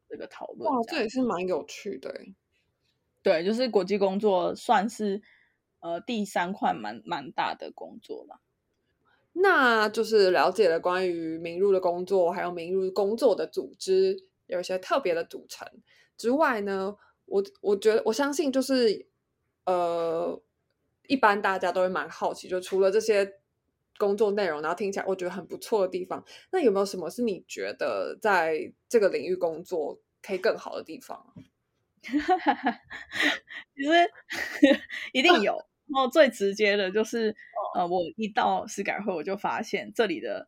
[0.10, 0.70] 这个讨论。
[0.70, 2.14] 哇，这也是蛮有趣的。
[3.24, 5.22] 对，就是国际工作算是
[5.80, 8.42] 呃第三块蛮蛮大的工作了。
[9.32, 14.28] 那就是了解了关于明入的工作，还有明入工作的组织。
[14.46, 15.66] 有一些特别的组成
[16.18, 19.08] 之外呢，我我觉得我相信就是
[19.66, 20.40] 呃，
[21.08, 23.40] 一般大家都会蛮好奇，就除了这些
[23.98, 31.34] 工作内容，然后听起来我觉得很不错的地方，那有没有什么是你觉得在这个领域工作可以更好的地方？
[33.76, 34.12] 其实
[35.14, 35.54] 一定有，
[35.88, 37.36] 然后最直接的就是
[37.76, 40.48] 呃，我一到市改会，我就发现这里的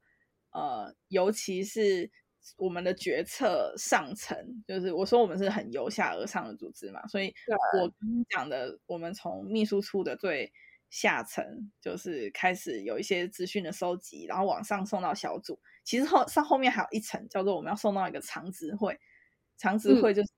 [0.51, 2.11] 呃，尤其是。
[2.57, 4.37] 我们的决策上层，
[4.67, 7.33] 就是我说我们是很由下而上的组织嘛，所以
[7.81, 10.53] 我跟你讲的，我们从秘书处的最
[10.91, 11.43] 下层，
[11.81, 15.59] 就是开始有一些资讯的收集，然后往上送到小组。
[15.83, 18.95] 其实后上后面还有一层，叫做我们要送到一个常执会，
[19.57, 20.29] 常执会就是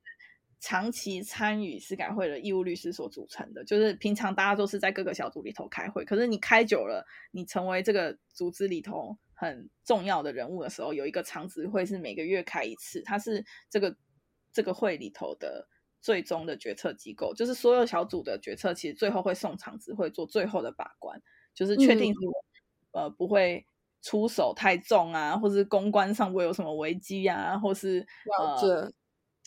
[0.59, 9.17] 长期参与司改会的义务律师所组成的，就是平常大家都是在各个小组里头开会，可是你开久了，你成为这个组织里头。
[9.39, 13.95] 很重要的人物的时候，有一个常执会是每个月开一次，它是这个
[14.51, 15.67] 这个会里头的
[16.01, 21.21] 最终的决策机构，就是所有小组的决策，其实最后会送常执会做最后的把关，
[21.53, 22.31] 就是确定说
[22.93, 23.63] 呃不会
[24.01, 28.03] 出手太重啊，或是公关上不会有什么危机啊，或是
[28.39, 28.91] 呃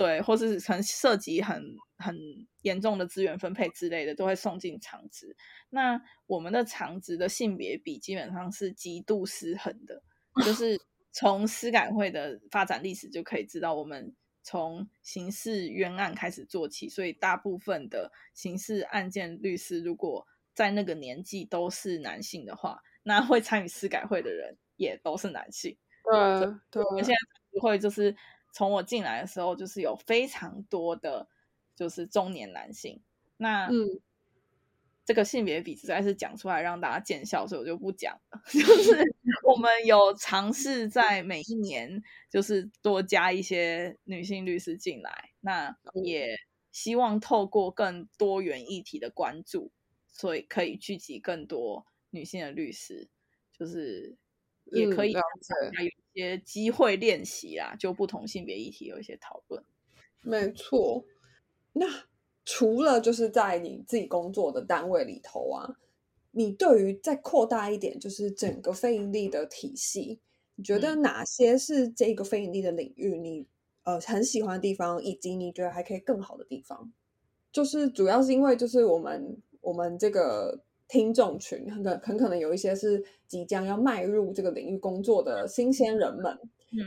[0.00, 2.16] 对，或是曾涉及很很
[2.62, 5.36] 严重的资源分配之类的，都会送进长职。
[5.68, 10.02] 那我们的长职的性别比基本上是极度失衡的，
[10.42, 10.80] 就 是
[11.12, 25.76] 从司改会的发展历史就可以知道，我们从刑事冤案开始做起，所以大部分的刑事案件律师如果在那个年纪都是男性的话，那会参与司改会的人也都是男性。
[26.10, 27.18] 对，对，我们现在
[27.52, 28.16] 不会就是
[28.52, 31.28] 从我进来的时候，就是有非常多的，
[31.74, 33.00] 就是中年男性。
[33.36, 34.00] 那嗯。
[35.02, 38.40] 这个性别比实在是讲出来让大家见笑，所以我就不讲了。
[38.46, 39.02] 就是
[39.42, 46.36] 我们有尝试在每一年，就是多加一些女性律师进来，那也
[46.70, 49.72] 希望透过更多元议题的关注，
[50.06, 53.08] 所以可以聚集更多女性的律师，
[53.58, 54.16] 就是
[54.66, 55.20] 也可以有
[56.12, 59.62] 一些机会练习啦，就不同性别议题有一些讨论。
[60.22, 61.04] 没错，
[61.72, 61.86] 那。
[62.42, 65.76] 除了就是在你自己工作的单位里头啊，
[66.32, 70.18] 你对于再扩大一点，就是整个非盈利的体系，
[70.56, 73.46] 你觉得哪些是这个非盈利的领域你
[73.84, 76.92] 呃很喜欢的地方，以及你觉得还可以更好的地方？
[77.52, 86.36] 就是主要是因为就是我们我们这个听众群很可很可能有一些是即将要迈入这个领域工作的新鲜人们，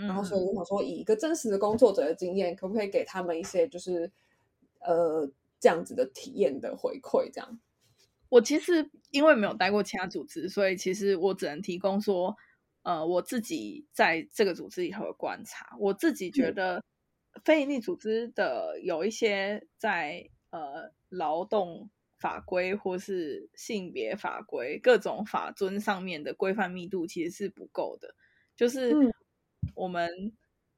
[0.08, 4.12] 然后所以我想说，以一个真实的工作者的经验，可不可以给他们一些就是
[4.82, 5.26] 呃
[5.60, 7.32] 这样子的体验的回馈？
[7.34, 7.60] 这样，
[8.28, 12.36] 我其实因为没有待过其他组织，所以其实我只能提供说，
[12.82, 16.84] 呃，我自己在这个组织里头的观察，我自己觉得
[17.45, 20.30] 非营利组织的有一些在。
[20.54, 21.89] 呃，劳动
[22.24, 28.15] 法规或是性别法规各种法尊上面的规范密度其实是不够的。
[28.55, 28.95] 就是
[29.76, 30.32] 我们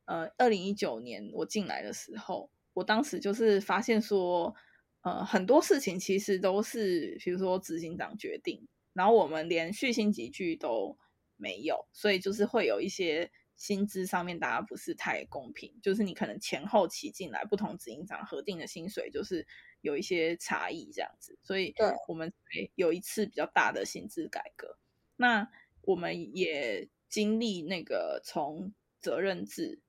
[0.05, 4.55] 呃，二零一九年我进来的时候，我当时就是发现说，
[5.01, 10.97] 呃，很多事情其实都是，比如说执行长决定，然后我们连续薪集聚都
[11.37, 13.29] 没有，所以就是会有一些。
[13.57, 19.47] 薪资上面大家不是太公平，就是你可能前后期进来不同执行长核定的薪水，就是
[19.85, 21.73] 有一些差异这样子，所以
[22.07, 22.33] 我们
[22.75, 24.77] 有一次比较大的薪资改革。
[25.15, 25.47] 那
[25.81, 29.79] 我们也经历那个从责任制，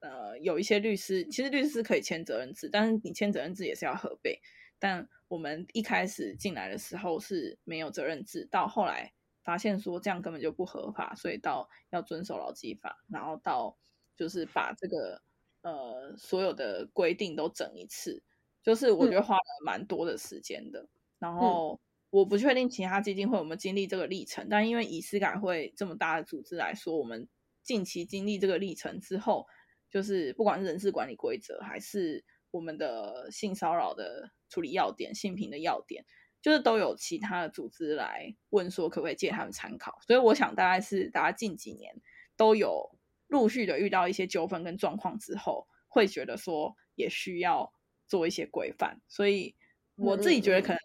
[0.00, 4.40] 呃，有一些律师其实律师可以签责任制，但是你签责任制也是要核备。
[4.78, 9.12] 但我们一开始进来的时候是没有责任制，到后来。
[9.42, 13.74] 发现说这样根本就不合法，所以到要遵守劳基法，然后到
[14.14, 15.22] 就是把这个
[15.62, 18.22] 呃所有的规定都整一次，
[18.62, 20.88] 就是我觉得花了蛮多的时间的。
[21.18, 21.80] 然后
[22.10, 27.28] 我不确定其他基金会有没有经历这个历程，但因为以司改会这么大的组织来说，我们
[27.62, 29.46] 近期经历这个历程之后，
[29.90, 36.04] 就是不管是人事管理规则，还是我们的性骚扰的处理要点、性平的要点。
[36.42, 41.94] 就是都有其他的组织来问说可不可以借他们参考，所以我想大概是大家近几年
[42.34, 47.70] 都有陆续的遇到一些纠纷跟状况之后，会觉得说也需要
[48.10, 49.56] 做一些规范，所以
[49.94, 50.78] 我自己觉得可能。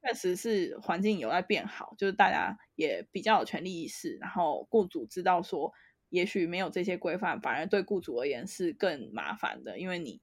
[0.00, 5.72] 确实是环境有在变好，就是大家也比较有权利意识，然后雇主知道说
[6.08, 10.22] 也许没有这些规范，反而对雇主而言是更麻烦的，因为你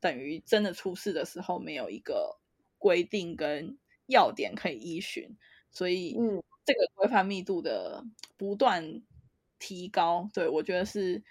[0.00, 2.40] 等于真的出事的时候没有一个
[2.78, 3.78] 规定跟。
[4.10, 5.36] 要点可以依循，
[5.70, 8.04] 所以嗯，这个规范密度的
[8.36, 9.04] 不断
[9.60, 11.22] 提高，对我觉得是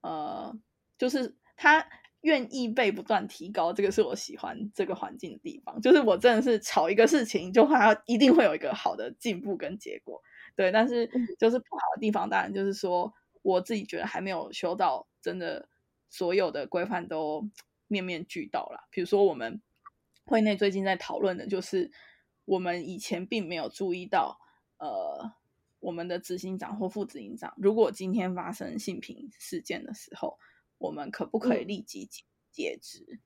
[0.00, 0.52] 呃，
[0.98, 1.88] 就是他
[2.24, 5.80] 愿意被不断提高，这个是我喜欢这个环境的地方。
[5.80, 10.20] 就是我真的是吵一个事情，就他一定会有一个好的进步跟结果，
[10.54, 10.70] 对。
[10.70, 11.08] 但是
[11.38, 15.68] 就是不好的地方，当然就是说我自己觉得还没有修到真的
[16.10, 17.48] 所有的规范都
[17.86, 18.88] 面面俱到了。
[18.90, 19.62] 比如说我们
[20.26, 21.90] 会内最近在讨论的就是。
[22.46, 24.38] 我们以前并没有注意到，
[24.76, 25.32] 呃，
[25.80, 30.38] 我们的执行长或副执行长，如果今天发生性平事件的时候，
[30.84, 32.08] 我们可不可以立即
[32.52, 33.20] 解职？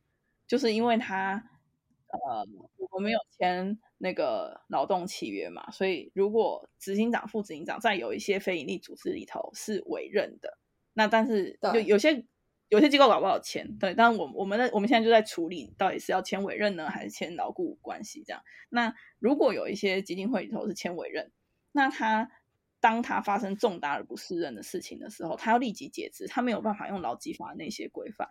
[0.46, 1.42] 就是因为他，
[2.06, 2.46] 呃，
[2.76, 10.58] 我们没有签那个劳动契约嘛，所以如果执行长、副执行长在有一些非营利组织里头是委任的，
[10.92, 12.24] 那但是就有些。
[12.70, 18.42] 有些机构搞不好签，对，但我我们的我们现在就在处理，到底是要签委任呢，还是签劳雇关系这样？
[18.68, 21.32] 那如果有一些基金会里头是签委任，
[21.72, 22.30] 那他
[22.80, 28.28] 当他发生重大而不适任的事情的时候，他要立即解职，他没有办法用劳基法那些规范，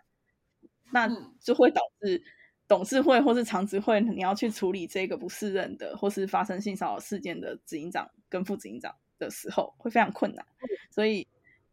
[0.91, 1.07] 那
[1.39, 2.23] 就会导致
[2.67, 10.45] 董事会或是常执会，你要去处理这个不适任的或是发生性骚扰事件的执行长跟副执行长的时候，会非常困难，
[10.91, 11.27] 所以。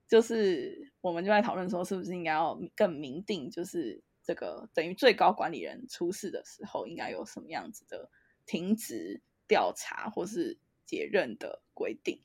[0.07, 8.09] 就是，我们就在讨论说，是不是应该要更明定，就是这个等于最高管理人出事的时候，应该有什么样子的
[8.45, 9.19] 停职
[9.49, 12.21] 调查或是解任的规定？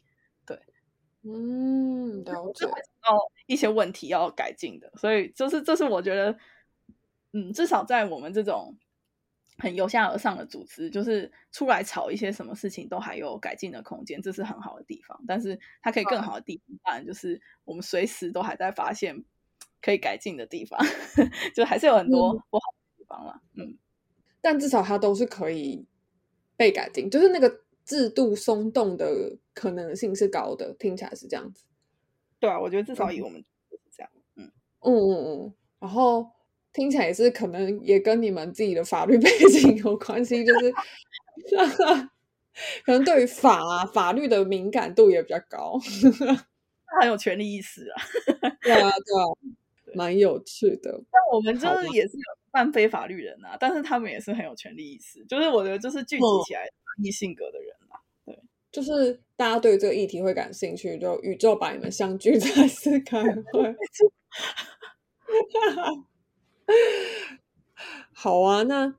[0.50, 0.60] 对，
[1.24, 2.66] 嗯，了解。
[2.66, 6.36] 哦，一些问题要改进的，所以就是这是我觉得，
[7.34, 8.76] 嗯，至少在我们这种。
[9.62, 15.22] 很由下而上的组织，就是出来吵一些什么事情都还有改进的空间，这是很好的地方。
[15.28, 19.22] 但是它可以更好的地方，当然就是我们随时都还在发现
[19.82, 20.80] 可以改进的地方，
[21.54, 23.42] 就还是有很多不好的地方了。
[23.58, 23.78] 嗯，
[24.40, 25.86] 但至少它都是可以
[26.56, 27.60] 被改进，就是那个
[27.90, 31.64] 制度松动的可能性是高的，听起来是这样子。
[32.40, 34.10] 对啊，我觉得至少以我们是这样。
[34.36, 36.30] 嗯嗯嗯嗯，然后。
[36.72, 40.72] 听起来也是可能也跟你们自己的法律 背景有关系，就是
[42.86, 45.80] 可能对于法啊法律的敏感度也比较高，
[47.00, 48.02] 很有权利意识啊。
[48.62, 49.26] 对啊，对啊，
[49.96, 50.92] 蛮有趣的。
[51.10, 56.70] 但我们就是也是有半非法律人啊，但是他们也是很有权利意识，就是我觉得就是聚集起来
[57.04, 57.76] 异性格的人
[58.72, 63.76] 就是大家对这个议题会感兴趣，就宇宙把你们相聚在 斯凯会。
[68.14, 68.96] 好啊，那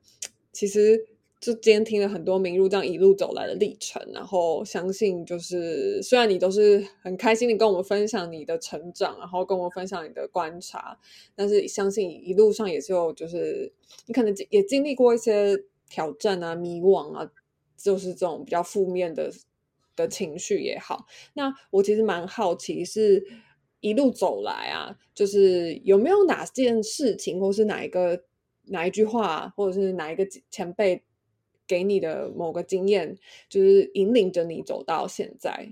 [0.51, 1.07] 其实。
[1.43, 10.95] 就今天听了很多明路这样一路走来的历程，然后相信就是虽然你都是很开心的跟我们分享你的成长，然后跟我们分享你的观察，
[11.33, 13.73] 但是相信一路上也就就是
[14.05, 15.57] 你可能也经历过一些
[15.89, 17.27] 挑战啊、迷惘啊，
[17.75, 19.33] 就是这种比较负面的
[19.95, 21.05] 的情绪也好。
[21.33, 23.25] 那我其实蛮好奇，是
[23.79, 28.25] 一路走来啊，就是有没有哪件事情，或是哪一个
[28.63, 31.03] 哪一句话，或者是哪一个前辈。
[31.67, 33.17] 给你的某个经验，
[33.47, 35.69] 就是引领着你走到现在。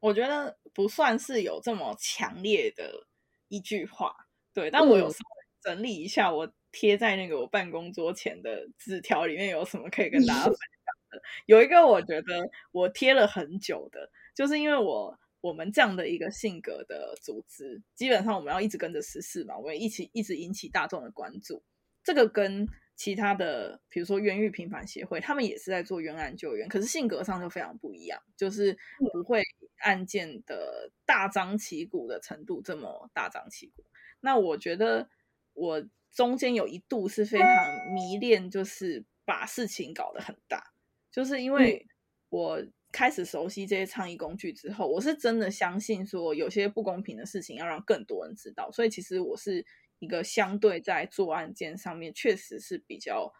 [0.00, 3.06] 我觉得不算是有这么强烈的
[3.48, 4.14] 一句话，
[4.52, 4.70] 对。
[4.70, 5.30] 但我有时候
[5.62, 10.79] 整理一下，我贴在那个我办公桌前的纸条里面有什么可以跟大家分享
[11.10, 11.22] 的。
[11.46, 21.62] 有一个我觉得我贴了很久的，就是因为我我们这样的一个性格的组织，基本上我们要一直跟着时事嘛，我们一起一直引起大众的关注。
[22.02, 28.76] 这个跟其他的，比如说冤狱平反协会，他们也是在做冤案救援，可是性格上就非常不一样，就是
[29.12, 29.42] 不会
[29.78, 33.84] 案件的大张旗鼓的程度这么大张旗鼓。
[34.20, 35.08] 那我觉得
[35.54, 40.69] 我中间有一度是非常迷恋，就是把事情搞得很大，
[41.10, 41.86] 就是因为
[42.28, 49.64] 我开始熟悉这些倡议工具之后，我是真的相信说有些不公平的事情要让更多人知道，所以其实我是。
[50.02, 53.30] 一个相对在做案件上面确实是比较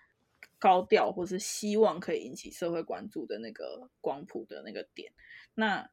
[0.59, 5.11] 高调，或是希望可以引起社会关注的那个光谱的那个点，
[5.55, 5.91] 那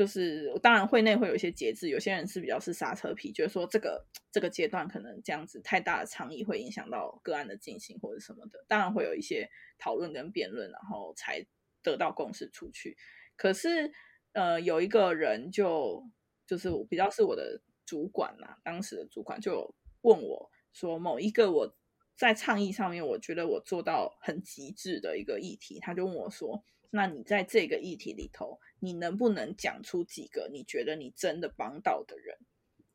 [0.00, 11.46] 就是当然会内会有一些节制，有些人是比较是刹车皮，就是说这个这个阶段可能这样子太大的倡议会影响到个案的进行或者什么的，当然会有一些讨论跟辩论，然后才
[11.82, 12.96] 得到共识出去。
[13.36, 13.92] 可是
[14.32, 16.02] 呃，有一个人就
[16.46, 19.74] 就是我比较是我的主管嘛，当时的主管就。
[20.02, 21.76] 问我说某一个我
[22.16, 32.36] 在倡议上面，我觉得我做到很极致的一个议题，他就问我说：“那你在这个议题里头，你能不能讲出几个你觉得你真的帮到的人？”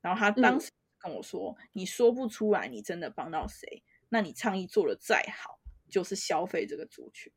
[0.02, 0.70] 然后他当时
[1.00, 3.82] 跟我说：“你说不出来，你真的帮到谁？
[4.10, 5.60] 那你倡议做的再好，
[5.90, 7.32] 就是消费这个族群。”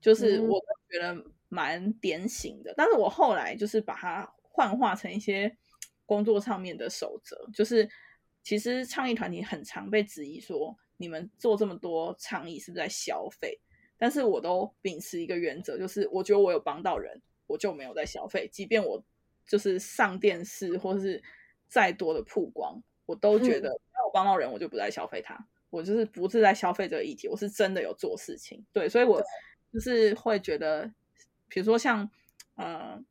[0.00, 0.60] 就是我
[0.90, 5.56] 觉得蛮典型的，但是我后来就是把它幻化成一些
[6.04, 7.88] 工作上面的守则，就是。
[8.44, 13.60] 其实倡议团体很常被质疑说，你们做这么多倡议是不是在消费？
[13.98, 18.48] 但是我都秉持一个原则，就是我觉得我有帮到人，我就没有在消费。
[18.52, 19.04] 即便我
[19.44, 21.20] 就是上电视或是
[21.66, 25.36] 再多的曝光，我都觉得我帮到人，我就不再消费它。
[25.70, 28.64] 我就是不是在消费这个议题，我是真的有做事情。
[28.72, 29.20] 对，所以我
[29.72, 30.88] 就是会觉得，
[31.48, 32.08] 比如说像
[32.54, 33.02] 呃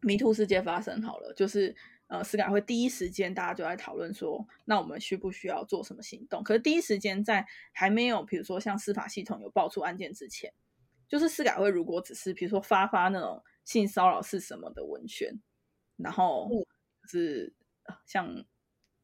[0.00, 1.74] 迷途世界发生好了，就是。
[2.10, 6.42] 呃，司改会第一时间大家就在讨论说，那我们需不需要做什么行动？
[6.42, 10.52] 可是第一时间在还没有，比如说像司法系统有爆出案件之前，
[11.08, 15.40] 就是司改会如果只是比如说发发那种性骚扰是什么的文宣，
[15.96, 16.48] 然后
[17.08, 17.54] 是
[18.06, 18.44] 像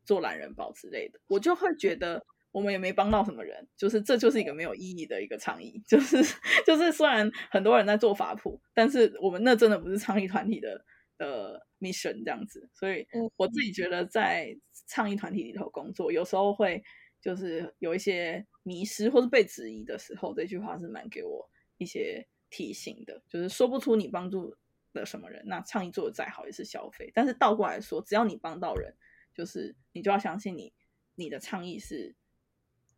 [0.04, 6.16] 做懒人包之类的，我就会觉得我们也没帮到什么人，就是这就是一个没有意义的一个倡议，就是
[6.66, 10.84] 就是虽然很多人在做法普，但是我们那真的不是倡议团体的。
[11.18, 14.54] 的 mission 这样子，所以我自己觉得在
[14.86, 16.82] 倡议团体里头工作，有时候会
[17.22, 21.48] 就是有一些迷失或是被质疑的时候，这句话是蛮给我
[21.78, 24.56] 一些提醒的，就是说不出你帮助
[24.92, 27.10] 了什么人，那倡议做的再好也是消费。
[27.14, 28.94] 但是倒过来说，只要你帮到人，
[29.34, 30.72] 就是你就要相信你
[31.14, 32.14] 你的倡议是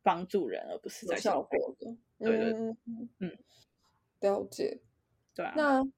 [0.03, 1.97] 帮助人，而不是在消费的。
[2.19, 2.53] 对对，
[3.19, 3.39] 嗯，
[4.21, 4.81] 了解。
[5.35, 5.93] 对啊，那。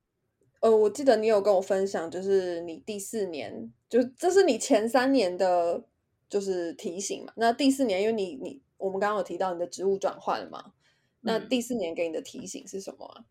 [0.63, 5.83] 呃，我记得你有跟我分享，就是你第四年，就这是你前三年的，
[6.29, 7.33] 就是提醒嘛。
[7.37, 10.75] 那第四年，因为你你我们刚刚有提到你的职务转换嘛，
[11.23, 13.25] 那第四年给你的提醒是什么啊？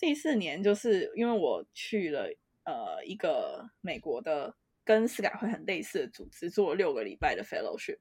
[0.00, 2.26] 第四年就是因为我去了
[2.64, 7.98] 呃一个美国的跟司改会很类似的组织，做了六个礼拜的 fellowship。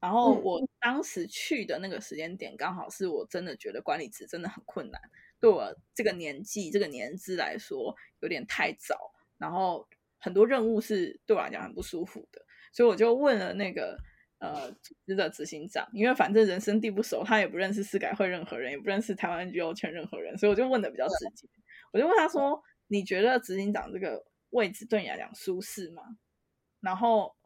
[0.00, 5.00] 然后我当时去的那个时间点，刚好是我真的觉得管理职真的很困难。
[5.38, 9.12] 对我这个年纪、这个年资来说，有点太早。
[9.38, 9.86] 然后
[10.18, 13.96] 很多任务是对我来讲很不舒服的，所以我就问了那个
[14.42, 21.48] 呃组织的执行长，因为反正人生地不熟，他也不认识市改会任何人，也不认识台湾 NGO 圈任何人，所以我就问的比较直接。
[21.92, 26.02] 我就问他说：“你觉得执行长这个位置对你来讲舒适吗？”
[26.82, 27.36] 然后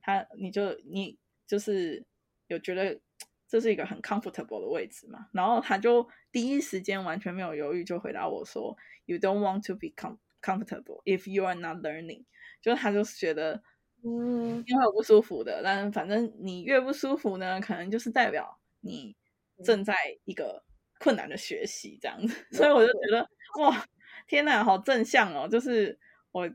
[0.00, 2.02] 他，你就你就是
[2.46, 2.98] 有觉得
[3.46, 5.28] 这是一个很 comfortable 的位置嘛。
[5.32, 12.24] 然后他就第一时间完全没有犹豫就回答我说：“You don't want to be com comfortable if you are not learning。”
[12.62, 13.62] 就是他就是觉得，
[14.04, 19.16] 嗯，因为有不舒服的，但反正你越不舒服呢，可能就是代表你
[19.64, 19.94] 正在
[20.24, 20.62] 一个
[21.00, 22.36] 困难的学习这样子。
[22.52, 23.28] 所以我就觉得，
[23.60, 23.84] 哇，
[24.26, 25.48] 天哪，好正向哦！
[25.48, 25.98] 就是
[26.32, 26.48] 我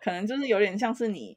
[0.00, 1.36] 可能就是有点像是你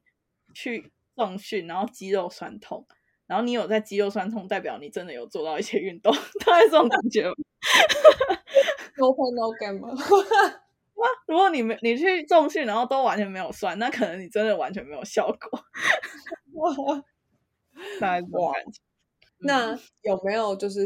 [0.53, 2.85] 去重训，然后肌肉酸痛。
[3.27, 6.11] 然后你有在肌肉酸痛，代表你真的有做到一些运动，
[6.45, 7.23] 大概这种感觉。
[8.97, 9.95] No pain no gain 吗？
[10.99, 15.63] 哇，如果你没你去重训，然后都完全没有酸，那可能你真的完全没有效果。
[19.39, 20.85] 那有没有就是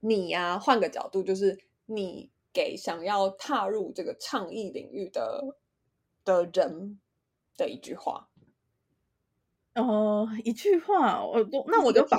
[0.00, 0.58] 你呀？
[0.58, 5.56] 换个角度，就是你给想要踏入这个倡议领域的
[6.24, 6.98] 的人
[7.58, 8.28] 的一句话。
[9.74, 12.16] 哦，一句话，我都那我就把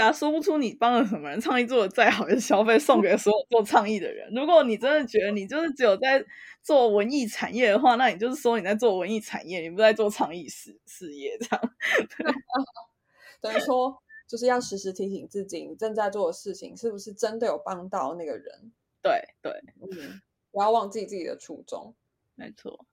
[0.00, 4.32] 啊，说不出你帮了什么人，倡议做的再好的消费送给所有做倡议的人。
[4.34, 6.24] 如果你真的觉得你就是只有在
[6.62, 11.74] 做文艺产业的话，那你就是说你在做文艺产业，你不在做倡议事事业这样。
[13.40, 18.72] 等于说，就是要时时提醒自己，你正在做的事情是不是真的有帮到那个人？
[19.02, 21.94] 对对，嗯，不要忘记自己的初衷。
[22.34, 22.86] 没错，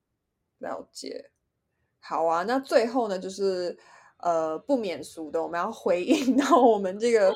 [0.58, 1.30] 了解。
[2.00, 3.78] 好啊，那最后呢，就是。
[4.22, 7.34] 呃，不免俗的，我们要回应到我们这个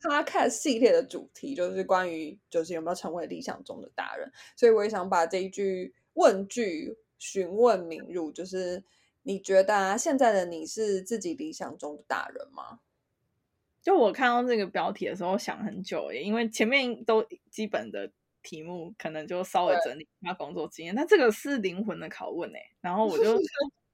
[0.00, 4.30] podcast 系列的主题，就是关于就是有没有成为理想中的大人。
[4.54, 8.84] 所以我也想把这一句问句询问敏入，就是
[9.22, 12.80] 你觉得现在的你是自己理想中的大人吗？
[13.82, 18.10] 就我看到这个标题的时候想很久耶，因为前面都基本的
[18.42, 23.40] 题目可能就稍微整理一下工作经验，但这个是灵魂的拷问哎，然后我就。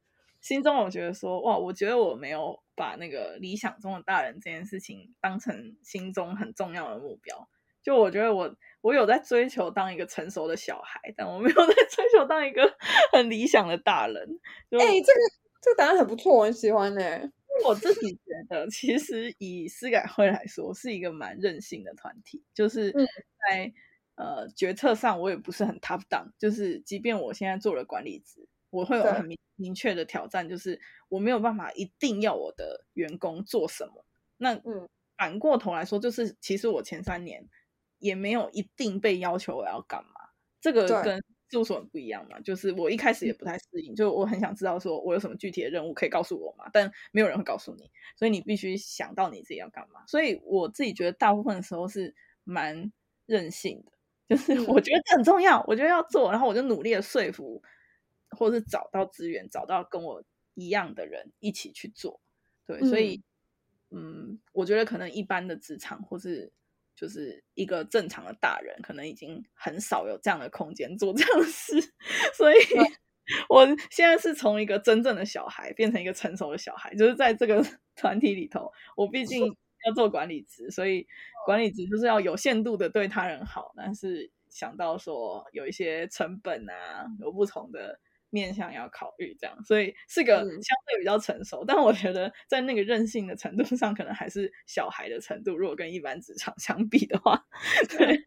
[0.42, 7.48] 心中我觉得说哇，我觉得我没有把那个理想中的大人这件事情当成心中很重要的目标。
[7.82, 12.62] 就我觉得我我有在追求当一个成熟的小孩，但我没有在追求当一个
[13.12, 14.16] 很理想的大人。
[14.70, 15.20] 哎，这个
[15.60, 17.02] 这个答案很不错，我很喜欢呢。
[17.66, 23.72] 我自己觉得，其实以思改会来说，是一个蛮任性的团体，就是在
[24.14, 26.30] 呃决策上，我也不是很 top down。
[26.38, 28.48] 就是即便我现在做了管理职。
[28.72, 34.04] 我会有很明明确的挑战，就是我没有办法一定要我的员工做什么。
[34.38, 34.58] 那
[35.16, 37.46] 反过头来说，就是其实我前三年
[37.98, 40.10] 也没有一定被要求我要干嘛。
[40.60, 50.04] 这个跟事务所很不一样嘛，就是我一开始也不太适应，就我很想知道说我有什么具体的任务可以告诉我嘛，但没有人会告诉你，所以你必须想到你自己要干嘛。
[50.06, 52.14] 所以我自己觉得大部分的时候是
[52.44, 52.90] 蛮
[53.26, 53.92] 任性的，
[54.28, 57.62] 就是 我觉得这很重要，我觉得要做，然后我就努力的说服。
[58.36, 60.22] 或是找到资源，找到跟我
[60.54, 62.20] 一样的人一起去做，
[62.66, 63.22] 对，所以，
[63.90, 66.52] 嗯，我觉得可能一般的职场或是
[66.94, 71.80] 就是一个正常的大人，可能已经很少有这样的空间做这样的事，
[72.36, 72.56] 所以，
[73.48, 77.64] 我现在是从一个真正的小孩变成一个成熟的小孩，就是在这个
[77.96, 79.46] 团体里头，我毕竟
[79.86, 81.06] 要做管理职，所以
[81.46, 87.98] 管理职就是要有限度的对他人好，但是想到说有一些成本啊，有不同的。
[88.32, 95.56] 面向要考虑这样，所以是个相对比较成熟，但我觉得在那个任性的程度上，可能还是小孩的程度。
[95.56, 97.44] 如果跟一般职场相比的话，
[97.98, 98.24] 对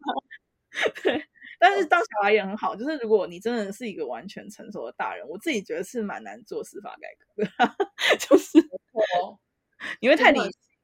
[1.03, 1.25] 对。
[1.59, 7.49] 但是当小孩也很好，就是如果你真的是一个完全成熟的大人，我自己觉得是蛮难做司法改革的，
[8.19, 8.59] 就是
[10.01, 10.39] 你会太理。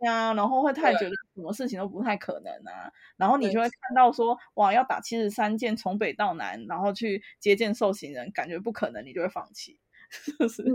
[0.07, 3.69] 啊，然后会太觉得什么事情都不太可能啊，然后你就会。
[3.69, 9.79] 看到说，哇，要打七十三件从北到南，然后去接见受刑人，感觉不可能，你就会放弃。
[10.39, 10.73] 嗯，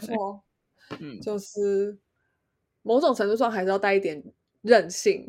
[0.00, 0.42] 没错，
[1.00, 1.98] 嗯，就是
[2.82, 4.22] 某种程度上还是要带一点
[4.62, 5.26] 任性，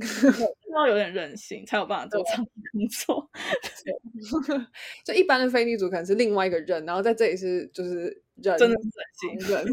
[0.73, 3.29] 要有点任性才有办法做这工作。
[5.03, 8.89] 就一般的非女主可能是另外一个人，然后在这里是就是人，真的是
[9.29, 9.65] 人性人，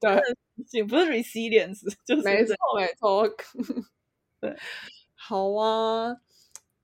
[0.00, 0.20] 对。
[0.84, 3.28] 不是 resilience，就是没错没错。
[4.40, 4.56] 对，
[5.14, 6.16] 好啊，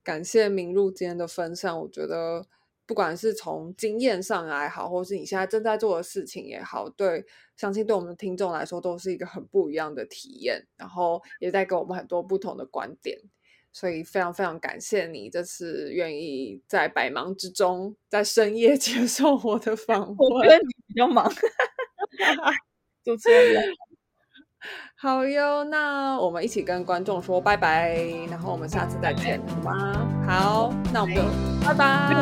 [0.03, 1.79] 感谢明入今天的分享。
[1.79, 2.45] 我觉得
[2.85, 13.17] 不管是从经验上来好，或是你现在正在做的事情也好，对，相信对我们的听众来说都是一个很不一样的体验，然后也带给我们很多不同的观点。
[13.73, 20.17] 所以非常非常感谢你这次愿意在百忙之中，在深夜 接受我的访问。
[20.17, 21.31] 我觉得你比较忙。
[23.03, 23.63] 主持人，
[24.95, 27.97] 好哟，那我们一起跟观众说拜拜，
[28.29, 30.25] 然后我们下次再见，好吗？
[30.27, 31.21] 好，那我们就
[31.65, 32.13] 拜拜。